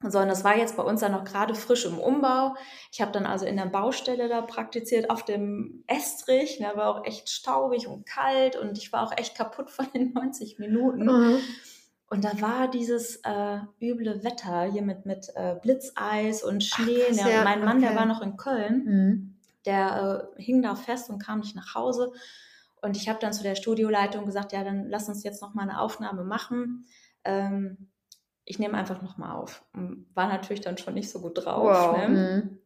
[0.01, 2.55] Sondern das war jetzt bei uns dann noch gerade frisch im Umbau.
[2.93, 6.59] Ich habe dann also in der Baustelle da praktiziert, auf dem Estrich.
[6.61, 10.13] Da war auch echt staubig und kalt und ich war auch echt kaputt von den
[10.15, 11.07] 90 Minuten.
[11.07, 11.39] Mhm.
[12.11, 17.01] Und da war dieses äh, üble Wetter hier mit, mit äh, Blitzeis und Schnee.
[17.11, 17.89] Ach, ja, mein Mann, okay.
[17.89, 18.85] der war noch in Köln.
[18.85, 22.13] Mhm der äh, hing da fest und kam nicht nach Hause.
[22.83, 25.63] Und ich habe dann zu der Studioleitung gesagt, ja, dann lass uns jetzt noch mal
[25.63, 26.87] eine Aufnahme machen.
[27.25, 27.89] Ähm,
[28.45, 29.65] ich nehme einfach noch mal auf.
[30.15, 31.65] War natürlich dann schon nicht so gut drauf.
[31.65, 31.97] Wow.
[31.97, 32.09] Ne?
[32.09, 32.59] Mhm.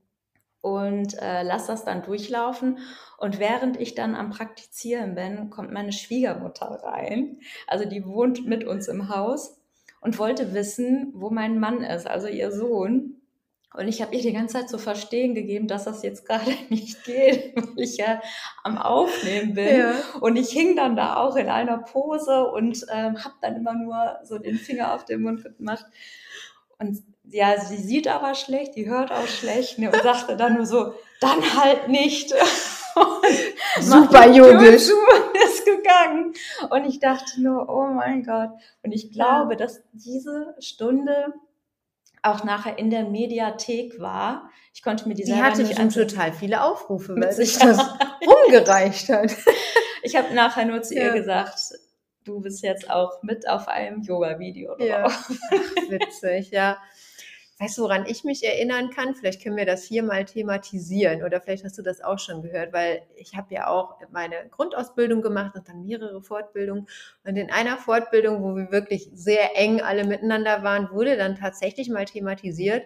[0.61, 2.79] Und äh, lass das dann durchlaufen.
[3.17, 7.41] Und während ich dann am Praktizieren bin, kommt meine Schwiegermutter rein.
[7.67, 9.61] Also die wohnt mit uns im Haus
[10.01, 13.18] und wollte wissen, wo mein Mann ist, also ihr Sohn.
[13.75, 17.05] Und ich habe ihr die ganze Zeit zu verstehen gegeben, dass das jetzt gerade nicht
[17.05, 18.21] geht, weil ich ja
[18.65, 19.79] am Aufnehmen bin.
[19.79, 19.95] Ja.
[20.21, 24.19] Und ich hing dann da auch in einer Pose und ähm, habe dann immer nur
[24.25, 25.85] so den Finger auf den Mund gemacht.
[26.79, 30.67] Und ja, sie sieht aber schlecht, die hört auch schlecht ne, und sagte dann nur
[30.67, 32.33] so, dann halt nicht.
[33.81, 34.89] Super yogisch.
[35.45, 36.33] ist gegangen.
[36.71, 38.51] Und ich dachte nur, oh mein Gott.
[38.83, 41.35] Und ich glaube, dass diese Stunde
[42.23, 44.51] auch nachher in der Mediathek war.
[44.75, 47.79] Ich konnte mir die, die hatte nicht bestimmt total viele Aufrufe, weil sich das
[48.21, 49.35] umgereicht hat.
[50.03, 51.07] ich habe nachher nur zu ja.
[51.07, 51.59] ihr gesagt,
[52.25, 54.87] du bist jetzt auch mit auf einem Yoga-Video drauf.
[54.87, 55.05] Ja.
[55.07, 55.31] Ach,
[55.89, 56.79] witzig, ja.
[57.61, 59.17] Weißt du, woran ich mich erinnern kann?
[59.17, 62.73] Vielleicht können wir das hier mal thematisieren oder vielleicht hast du das auch schon gehört,
[62.73, 66.87] weil ich habe ja auch meine Grundausbildung gemacht und dann mehrere Fortbildungen.
[67.25, 71.89] Und in einer Fortbildung, wo wir wirklich sehr eng alle miteinander waren, wurde dann tatsächlich
[71.89, 72.85] mal thematisiert,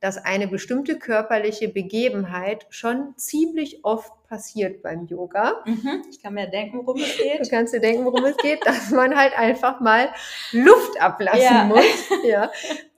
[0.00, 5.62] dass eine bestimmte körperliche Begebenheit schon ziemlich oft passiert beim Yoga.
[5.64, 7.44] Mhm, ich kann mir denken, worum es geht.
[7.44, 10.08] Du kannst dir denken, worum es geht, dass man halt einfach mal
[10.52, 11.64] Luft ablassen ja.
[11.64, 11.84] muss.
[12.24, 12.50] Ja.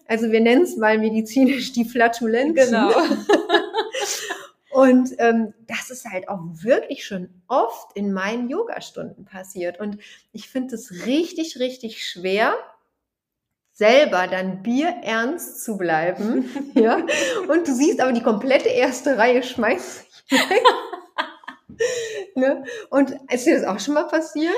[0.08, 2.54] Also wir nennen es mal medizinisch die Flatulenzen.
[2.54, 2.90] Genau.
[4.70, 9.80] Und ähm, das ist halt auch wirklich schon oft in meinen Yogastunden passiert.
[9.80, 9.98] Und
[10.32, 12.54] ich finde es richtig, richtig schwer,
[13.72, 16.48] selber dann bierernst zu bleiben.
[16.74, 17.04] ja.
[17.48, 20.62] Und du siehst aber die komplette erste Reihe schmeißt sich weg.
[22.34, 22.64] ne?
[22.90, 24.54] Und ist dir das auch schon mal passiert?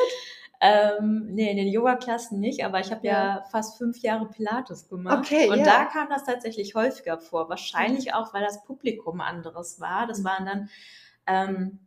[0.63, 3.37] Ähm, nee, in den Yoga-Klassen nicht, aber ich habe ja.
[3.37, 3.45] ja.
[3.51, 5.21] fast fünf Jahre Pilates gemacht.
[5.21, 5.65] Okay, und ja.
[5.65, 7.49] da kam das tatsächlich häufiger vor.
[7.49, 8.13] Wahrscheinlich mhm.
[8.13, 10.07] auch, weil das Publikum anderes war.
[10.07, 10.25] Das mhm.
[10.25, 10.69] waren dann,
[11.27, 11.79] ähm,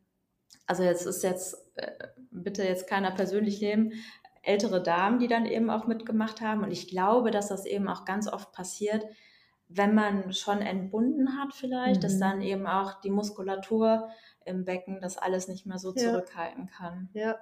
[0.65, 1.91] also jetzt ist jetzt, äh,
[2.31, 3.93] bitte jetzt keiner persönlich nehmen,
[4.41, 6.63] ältere Damen, die dann eben auch mitgemacht haben.
[6.63, 9.05] Und ich glaube, dass das eben auch ganz oft passiert,
[9.69, 12.01] wenn man schon entbunden hat vielleicht, mhm.
[12.01, 14.09] dass dann eben auch die Muskulatur
[14.45, 16.03] im Becken das alles nicht mehr so ja.
[16.03, 17.09] zurückhalten kann.
[17.13, 17.37] Ja.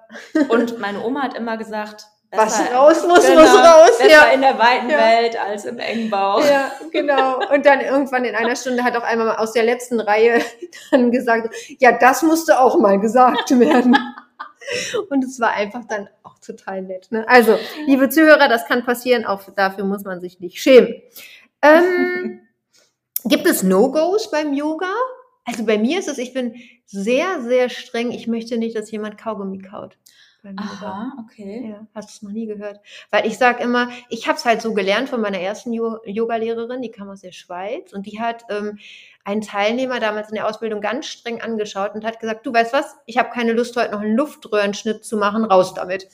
[0.48, 3.98] Und meine Oma hat immer gesagt, was raus muss, genau, muss raus.
[3.98, 4.24] Besser ja.
[4.32, 4.98] in der weiten ja.
[4.98, 6.42] Welt als im engen Bauch.
[6.44, 7.40] Ja, genau.
[7.52, 10.40] Und dann irgendwann in einer Stunde hat auch einmal aus der letzten Reihe
[10.90, 13.96] dann gesagt, ja, das musste auch mal gesagt werden.
[15.10, 17.08] Und es war einfach dann auch total nett.
[17.10, 17.28] Ne?
[17.28, 21.02] Also, liebe Zuhörer, das kann passieren, auch dafür muss man sich nicht schämen.
[21.60, 22.40] Ähm,
[23.24, 24.92] gibt es No-Gos beim Yoga?
[25.44, 26.54] Also bei mir ist es, ich bin
[26.86, 28.12] sehr, sehr streng.
[28.12, 29.98] Ich möchte nicht, dass jemand Kaugummi kaut.
[30.56, 31.68] Aha, okay.
[31.70, 32.80] Ja, hast du es noch nie gehört?
[33.10, 36.90] Weil ich sage immer, ich habe es halt so gelernt von meiner ersten Yoga-Lehrerin, die
[36.90, 38.78] kam aus der Schweiz und die hat ähm,
[39.24, 42.96] einen Teilnehmer damals in der Ausbildung ganz streng angeschaut und hat gesagt, du weißt was,
[43.06, 46.08] ich habe keine Lust, heute noch einen Luftröhrenschnitt zu machen, raus damit.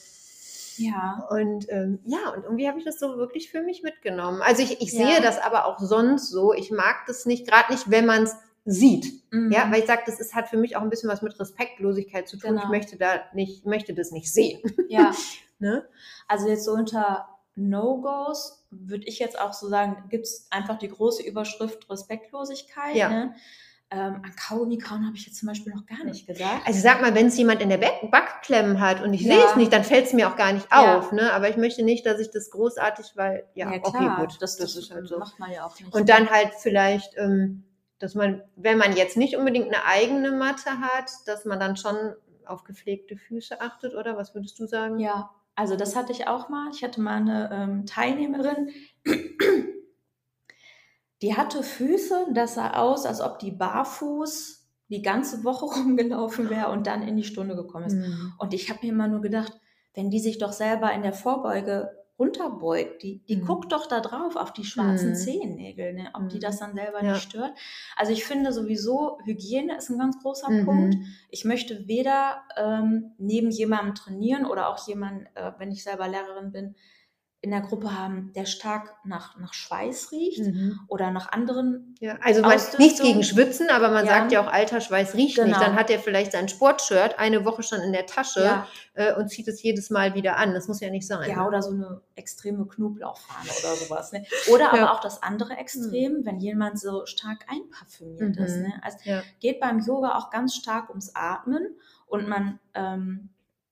[0.77, 1.27] Ja.
[1.31, 4.43] Und ähm, ja, und irgendwie habe ich das so wirklich für mich mitgenommen.
[4.43, 5.21] Also ich, ich sehe ja.
[5.21, 6.53] das aber auch sonst so.
[6.53, 9.25] Ich mag das nicht, gerade nicht, wenn man es sieht.
[9.31, 9.51] Mhm.
[9.53, 12.29] Ja, weil ich sage, das ist, hat für mich auch ein bisschen was mit Respektlosigkeit
[12.29, 12.51] zu tun.
[12.51, 12.63] Genau.
[12.65, 14.61] Ich möchte da nicht, möchte das nicht sehen.
[14.89, 15.13] Ja.
[15.59, 15.87] ne?
[16.27, 20.89] Also jetzt so unter No-Gos würde ich jetzt auch so sagen, gibt es einfach die
[20.89, 22.95] große Überschrift Respektlosigkeit.
[22.95, 23.09] Ja.
[23.09, 23.35] Ne?
[23.91, 26.67] Ähm, an Kaugummi kauen habe ich jetzt zum Beispiel noch gar nicht gesagt.
[26.67, 29.35] Also sag mal, wenn es jemand in der Backklemmen hat und ich ja.
[29.35, 31.11] sehe es nicht, dann fällt es mir auch gar nicht auf.
[31.11, 31.15] Ja.
[31.15, 31.33] Ne?
[31.33, 34.37] Aber ich möchte nicht, dass ich das großartig, weil, ja, ja okay, gut.
[34.43, 35.19] Das, das, das ist halt so.
[35.19, 35.95] macht man ja auch nicht.
[35.95, 37.65] Und dann halt vielleicht ähm,
[37.99, 41.97] dass man, wenn man jetzt nicht unbedingt eine eigene Matte hat, dass man dann schon
[42.47, 44.99] auf gepflegte Füße achtet, oder was würdest du sagen?
[44.99, 46.71] Ja, also das hatte ich auch mal.
[46.73, 48.71] Ich hatte mal eine ähm, Teilnehmerin,
[51.23, 56.71] die hatte Füße, das sah aus, als ob die barfuß die ganze Woche rumgelaufen wäre
[56.71, 57.97] und dann in die Stunde gekommen ist.
[57.97, 58.35] Mhm.
[58.39, 59.53] Und ich habe mir immer nur gedacht,
[59.95, 63.47] wenn die sich doch selber in der Vorbeuge runterbeugt, die, die mhm.
[63.47, 65.15] guckt doch da drauf auf die schwarzen mhm.
[65.15, 66.11] Zehennägel, ne?
[66.15, 66.61] ob die das mhm.
[66.61, 67.13] dann selber ja.
[67.13, 67.53] nicht stört.
[67.97, 70.65] Also ich finde sowieso, Hygiene ist ein ganz großer mhm.
[70.65, 70.97] Punkt.
[71.31, 76.51] Ich möchte weder ähm, neben jemandem trainieren oder auch jemand, äh, wenn ich selber Lehrerin
[76.51, 76.75] bin,
[77.49, 80.81] in der Gruppe haben, der stark nach, nach Schweiß riecht mhm.
[80.87, 81.95] oder nach anderen.
[81.99, 84.13] Ja, also man, nichts gegen Schwitzen, aber man ja.
[84.13, 85.49] sagt ja auch, alter Schweiß riecht genau.
[85.49, 85.61] nicht.
[85.63, 88.67] Dann hat er vielleicht sein Sportshirt eine Woche schon in der Tasche ja.
[88.93, 90.53] äh, und zieht es jedes Mal wieder an.
[90.53, 91.31] Das muss ja nicht sein.
[91.31, 94.13] Ja, oder so eine extreme Knoblauchfahne oder sowas.
[94.13, 94.27] Ne?
[94.53, 96.27] Oder aber auch das andere Extrem, mhm.
[96.27, 98.45] wenn jemand so stark einparfümiert mhm.
[98.45, 98.57] ist.
[98.59, 98.75] Ne?
[98.83, 98.99] Also
[99.41, 101.67] geht beim Yoga auch ganz stark ums Atmen
[102.09, 103.31] und man ähm,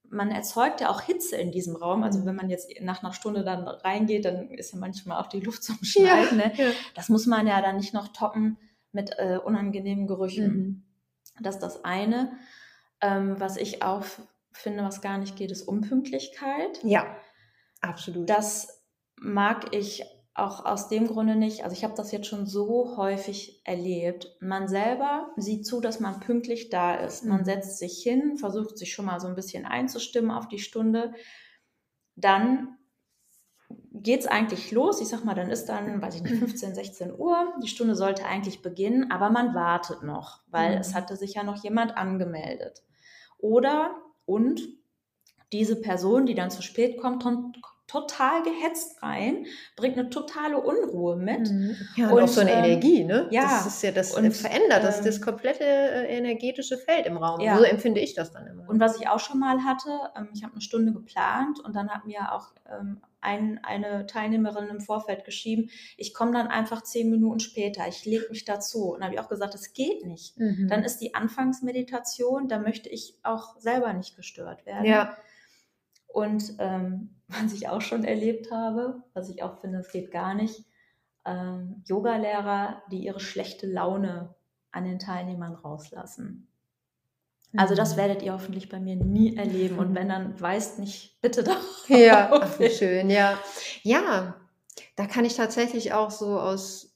[0.09, 2.03] man erzeugt ja auch Hitze in diesem Raum.
[2.03, 2.25] Also mhm.
[2.25, 5.63] wenn man jetzt nach einer Stunde dann reingeht, dann ist ja manchmal auch die Luft
[5.63, 6.39] zum Schneiden.
[6.39, 6.53] Ja, ne?
[6.55, 6.71] ja.
[6.95, 8.57] Das muss man ja dann nicht noch toppen
[8.91, 10.47] mit äh, unangenehmen Gerüchen.
[10.47, 10.83] Mhm.
[11.41, 12.31] Das ist das eine.
[13.01, 14.03] Ähm, was ich auch
[14.51, 16.79] finde, was gar nicht geht, ist Unpünktlichkeit.
[16.83, 17.15] Ja,
[17.81, 18.29] absolut.
[18.29, 18.83] Das
[19.19, 20.03] mag ich
[20.37, 24.37] auch aus dem Grunde nicht, also ich habe das jetzt schon so häufig erlebt.
[24.39, 27.25] Man selber sieht zu, dass man pünktlich da ist.
[27.25, 27.45] Man mhm.
[27.45, 31.13] setzt sich hin, versucht sich schon mal so ein bisschen einzustimmen auf die Stunde.
[32.15, 32.77] Dann
[33.93, 35.01] geht es eigentlich los.
[35.01, 37.53] Ich sag mal, dann ist dann, weiß ich nicht, 15, 16 Uhr.
[37.63, 40.81] Die Stunde sollte eigentlich beginnen, aber man wartet noch, weil mhm.
[40.81, 42.83] es hatte sich ja noch jemand angemeldet.
[43.39, 43.95] Oder
[44.25, 44.61] und
[45.51, 47.23] diese Person, die dann zu spät kommt,
[47.87, 49.45] total gehetzt rein,
[49.75, 51.49] bringt eine totale Unruhe mit.
[51.49, 51.75] Mhm.
[51.95, 53.27] Ja, und, und auch so eine ähm, Energie, ne?
[53.31, 53.43] Ja.
[53.43, 57.39] Das ist ja das und, verändert das, ähm, das komplette äh, energetische Feld im Raum.
[57.39, 57.57] Ja.
[57.57, 58.69] So empfinde ich das dann immer.
[58.69, 61.89] Und was ich auch schon mal hatte, ähm, ich habe eine Stunde geplant und dann
[61.89, 67.09] hat mir auch ähm, ein, eine Teilnehmerin im Vorfeld geschrieben, ich komme dann einfach zehn
[67.09, 68.93] Minuten später, ich lege mich dazu.
[68.93, 70.37] Und habe ich auch gesagt, das geht nicht.
[70.37, 70.67] Mhm.
[70.69, 74.85] Dann ist die Anfangsmeditation, da möchte ich auch selber nicht gestört werden.
[74.85, 75.17] Ja.
[76.07, 80.33] Und ähm, was ich auch schon erlebt habe, was ich auch finde, es geht gar
[80.33, 80.65] nicht,
[81.25, 84.33] ähm, Yogalehrer, die ihre schlechte Laune
[84.71, 86.47] an den Teilnehmern rauslassen.
[87.55, 87.97] Also das mhm.
[87.97, 89.79] werdet ihr hoffentlich bei mir nie erleben.
[89.79, 91.57] Und wenn dann weißt nicht, bitte doch.
[91.87, 93.39] Ja, ach, wie schön, ja.
[93.83, 94.35] Ja,
[94.95, 96.93] da kann ich tatsächlich auch so aus,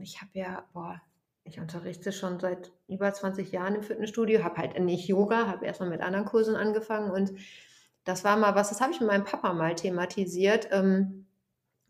[0.00, 1.00] ich habe ja, boah,
[1.44, 5.90] ich unterrichte schon seit über 20 Jahren im Fitnessstudio, habe halt nicht Yoga, habe erstmal
[5.90, 7.32] mit anderen Kursen angefangen und
[8.04, 11.26] das war mal was, das habe ich mit meinem Papa mal thematisiert, ähm,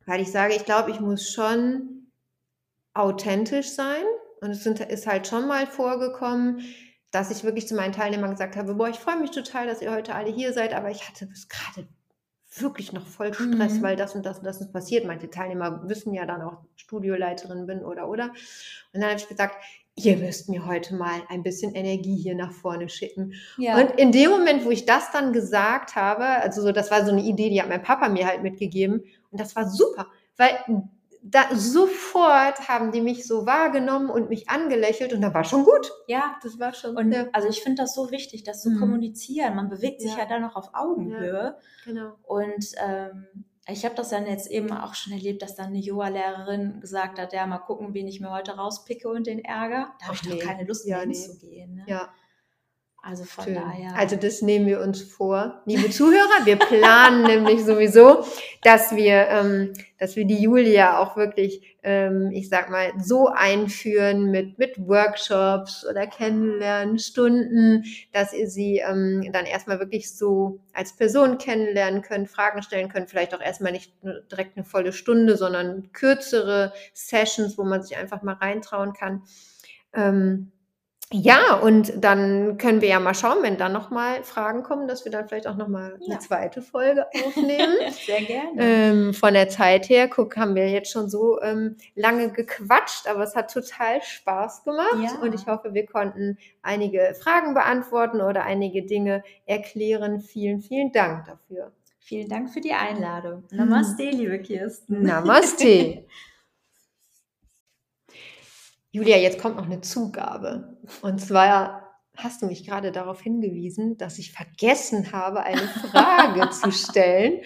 [0.06, 2.10] weil ich sage, ich glaube, ich muss schon
[2.94, 4.04] authentisch sein.
[4.40, 6.62] Und es sind, ist halt schon mal vorgekommen,
[7.12, 9.92] dass ich wirklich zu meinen Teilnehmern gesagt habe, boah, ich freue mich total, dass ihr
[9.92, 11.86] heute alle hier seid, aber ich hatte bis gerade
[12.56, 13.82] wirklich noch voll Stress, mhm.
[13.82, 15.06] weil das und das und das ist passiert.
[15.06, 18.30] Manche Teilnehmer wissen ja dann auch, Studioleiterin bin oder oder.
[18.92, 19.54] Und dann habe ich gesagt,
[19.94, 23.34] ihr müsst mir heute mal ein bisschen Energie hier nach vorne schicken.
[23.58, 23.76] Ja.
[23.76, 27.12] Und in dem Moment, wo ich das dann gesagt habe, also so, das war so
[27.12, 29.04] eine Idee, die hat mein Papa mir halt mitgegeben.
[29.30, 30.58] Und das war super, weil
[31.22, 35.92] da sofort haben die mich so wahrgenommen und mich angelächelt und da war schon gut.
[36.08, 36.96] Ja, das war schon.
[36.96, 37.26] Und ja.
[37.32, 38.80] also ich finde das so wichtig, das zu mhm.
[38.80, 39.54] kommunizieren.
[39.54, 41.32] Man bewegt sich ja, ja dann noch auf Augenhöhe.
[41.32, 42.14] Ja, genau.
[42.24, 46.80] Und ähm, ich habe das dann jetzt eben auch schon erlebt, dass dann eine Yoga-Lehrerin
[46.80, 49.94] gesagt hat, ja, mal gucken, wen ich mir heute rauspicke und den Ärger.
[50.00, 50.30] Da habe ich nee.
[50.30, 51.14] doch keine Lust, ja, mehr nee.
[51.14, 51.74] hinzugehen.
[51.76, 51.84] Ne?
[51.86, 52.12] Ja.
[53.04, 53.54] Also von Schön.
[53.54, 53.96] daher.
[53.96, 56.44] Also das nehmen wir uns vor, liebe Zuhörer.
[56.46, 58.24] Wir planen nämlich sowieso,
[58.62, 64.30] dass wir, ähm, dass wir die Julia auch wirklich, ähm, ich sag mal, so einführen
[64.30, 70.94] mit mit Workshops oder Kennenlernen, Stunden, dass ihr sie ähm, dann erstmal wirklich so als
[70.94, 73.92] Person kennenlernen könnt, Fragen stellen könnt, vielleicht auch erstmal nicht
[74.30, 79.24] direkt eine volle Stunde, sondern kürzere Sessions, wo man sich einfach mal reintrauen kann.
[79.92, 80.52] Ähm,
[81.12, 85.12] ja, und dann können wir ja mal schauen, wenn dann nochmal Fragen kommen, dass wir
[85.12, 86.12] dann vielleicht auch nochmal ja.
[86.12, 87.76] eine zweite Folge aufnehmen.
[88.06, 88.52] Sehr gerne.
[88.58, 93.22] Ähm, von der Zeit her, guck, haben wir jetzt schon so ähm, lange gequatscht, aber
[93.22, 95.20] es hat total Spaß gemacht ja.
[95.20, 100.20] und ich hoffe, wir konnten einige Fragen beantworten oder einige Dinge erklären.
[100.20, 101.72] Vielen, vielen Dank dafür.
[102.00, 103.44] Vielen Dank für die Einladung.
[103.52, 105.02] Namaste, liebe Kirsten.
[105.02, 106.04] Namaste.
[108.94, 110.76] Julia, jetzt kommt noch eine Zugabe.
[111.00, 111.82] Und zwar
[112.14, 117.40] hast du mich gerade darauf hingewiesen, dass ich vergessen habe, eine Frage zu stellen.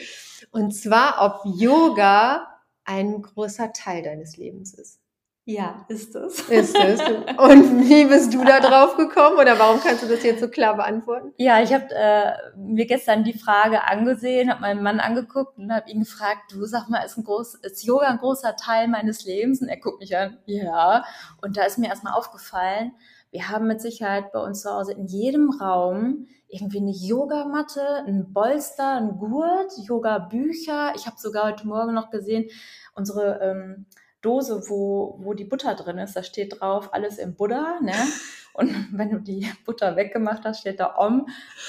[0.50, 2.48] Und zwar, ob Yoga
[2.84, 5.00] ein großer Teil deines Lebens ist.
[5.48, 6.40] Ja, ist es.
[6.48, 7.00] Ist es.
[7.38, 10.74] Und wie bist du da drauf gekommen oder warum kannst du das jetzt so klar
[10.74, 11.32] beantworten?
[11.36, 15.88] Ja, ich habe äh, mir gestern die Frage angesehen, habe meinen Mann angeguckt und habe
[15.88, 19.62] ihn gefragt, du sag mal, ist, ein groß, ist Yoga ein großer Teil meines Lebens?
[19.62, 21.04] Und er guckt mich an, ja.
[21.40, 22.90] Und da ist mir erstmal aufgefallen,
[23.30, 28.32] wir haben mit Sicherheit bei uns zu Hause in jedem Raum irgendwie eine Yogamatte, ein
[28.32, 30.92] Bolster, ein Gurt, Yoga-Bücher.
[30.96, 32.50] Ich habe sogar heute Morgen noch gesehen,
[32.94, 33.86] unsere ähm,
[34.22, 37.94] Dose, wo, wo die Butter drin ist, da steht drauf, alles im Buddha, ne?
[38.52, 41.26] Und wenn du die Butter weggemacht hast, steht da Om.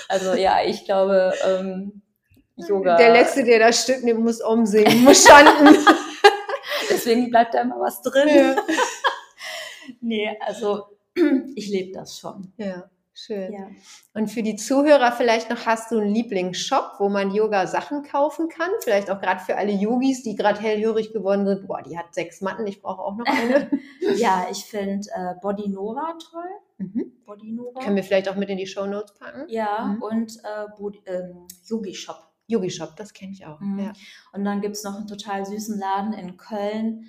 [0.08, 2.02] Also ja, ich glaube, ähm,
[2.56, 2.95] Yoga.
[2.95, 5.78] Der Letzte, der das Stück nimmt, muss Om singen, muss schanden.
[6.89, 8.30] Deswegen bleibt da immer was drin.
[8.30, 8.56] Ja.
[10.02, 10.86] nee, also
[11.56, 12.54] ich lebe das schon.
[12.58, 12.89] Ja.
[13.20, 13.51] Schön.
[13.51, 13.68] Ja.
[14.13, 18.70] Und für die Zuhörer vielleicht noch, hast du einen Lieblingsshop, wo man Yoga-Sachen kaufen kann?
[18.84, 21.65] Vielleicht auch gerade für alle Yogis, die gerade hellhörig geworden sind.
[21.65, 23.72] Boah, die hat sechs Matten, ich brauche auch noch eine.
[24.18, 26.49] ja, ich finde äh, Body Nova toll.
[26.78, 27.11] Mhm.
[27.26, 27.80] Body Nova.
[27.80, 29.45] Können wir vielleicht auch mit in die Show Notes packen?
[29.47, 30.01] Ja, mhm.
[30.03, 32.22] und äh, Body, ähm, Yogi Shop.
[32.45, 33.59] Yogi Shop, das kenne ich auch.
[33.59, 33.80] Mhm.
[33.80, 33.93] Ja.
[34.32, 37.05] Und dann gibt es noch einen total süßen Laden in Köln.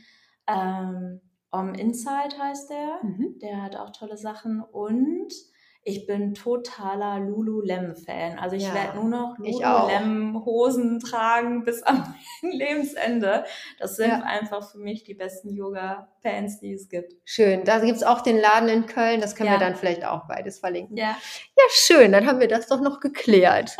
[0.46, 3.00] Ähm, Om Inside heißt der.
[3.02, 3.38] Mhm.
[3.42, 4.62] Der hat auch tolle Sachen.
[4.62, 5.34] Und
[5.82, 8.38] ich bin totaler Lululemon-Fan.
[8.38, 13.44] Also ich ja, werde nur noch Lululemon-Hosen tragen bis am Lebensende.
[13.78, 14.22] Das sind ja.
[14.22, 17.14] einfach für mich die besten Yoga-Pants, die es gibt.
[17.24, 17.64] Schön.
[17.64, 19.20] Da gibt es auch den Laden in Köln.
[19.20, 19.54] Das können ja.
[19.54, 20.96] wir dann vielleicht auch beides verlinken.
[20.96, 21.16] Ja.
[21.56, 22.12] Ja, schön.
[22.12, 23.76] Dann haben wir das doch noch geklärt.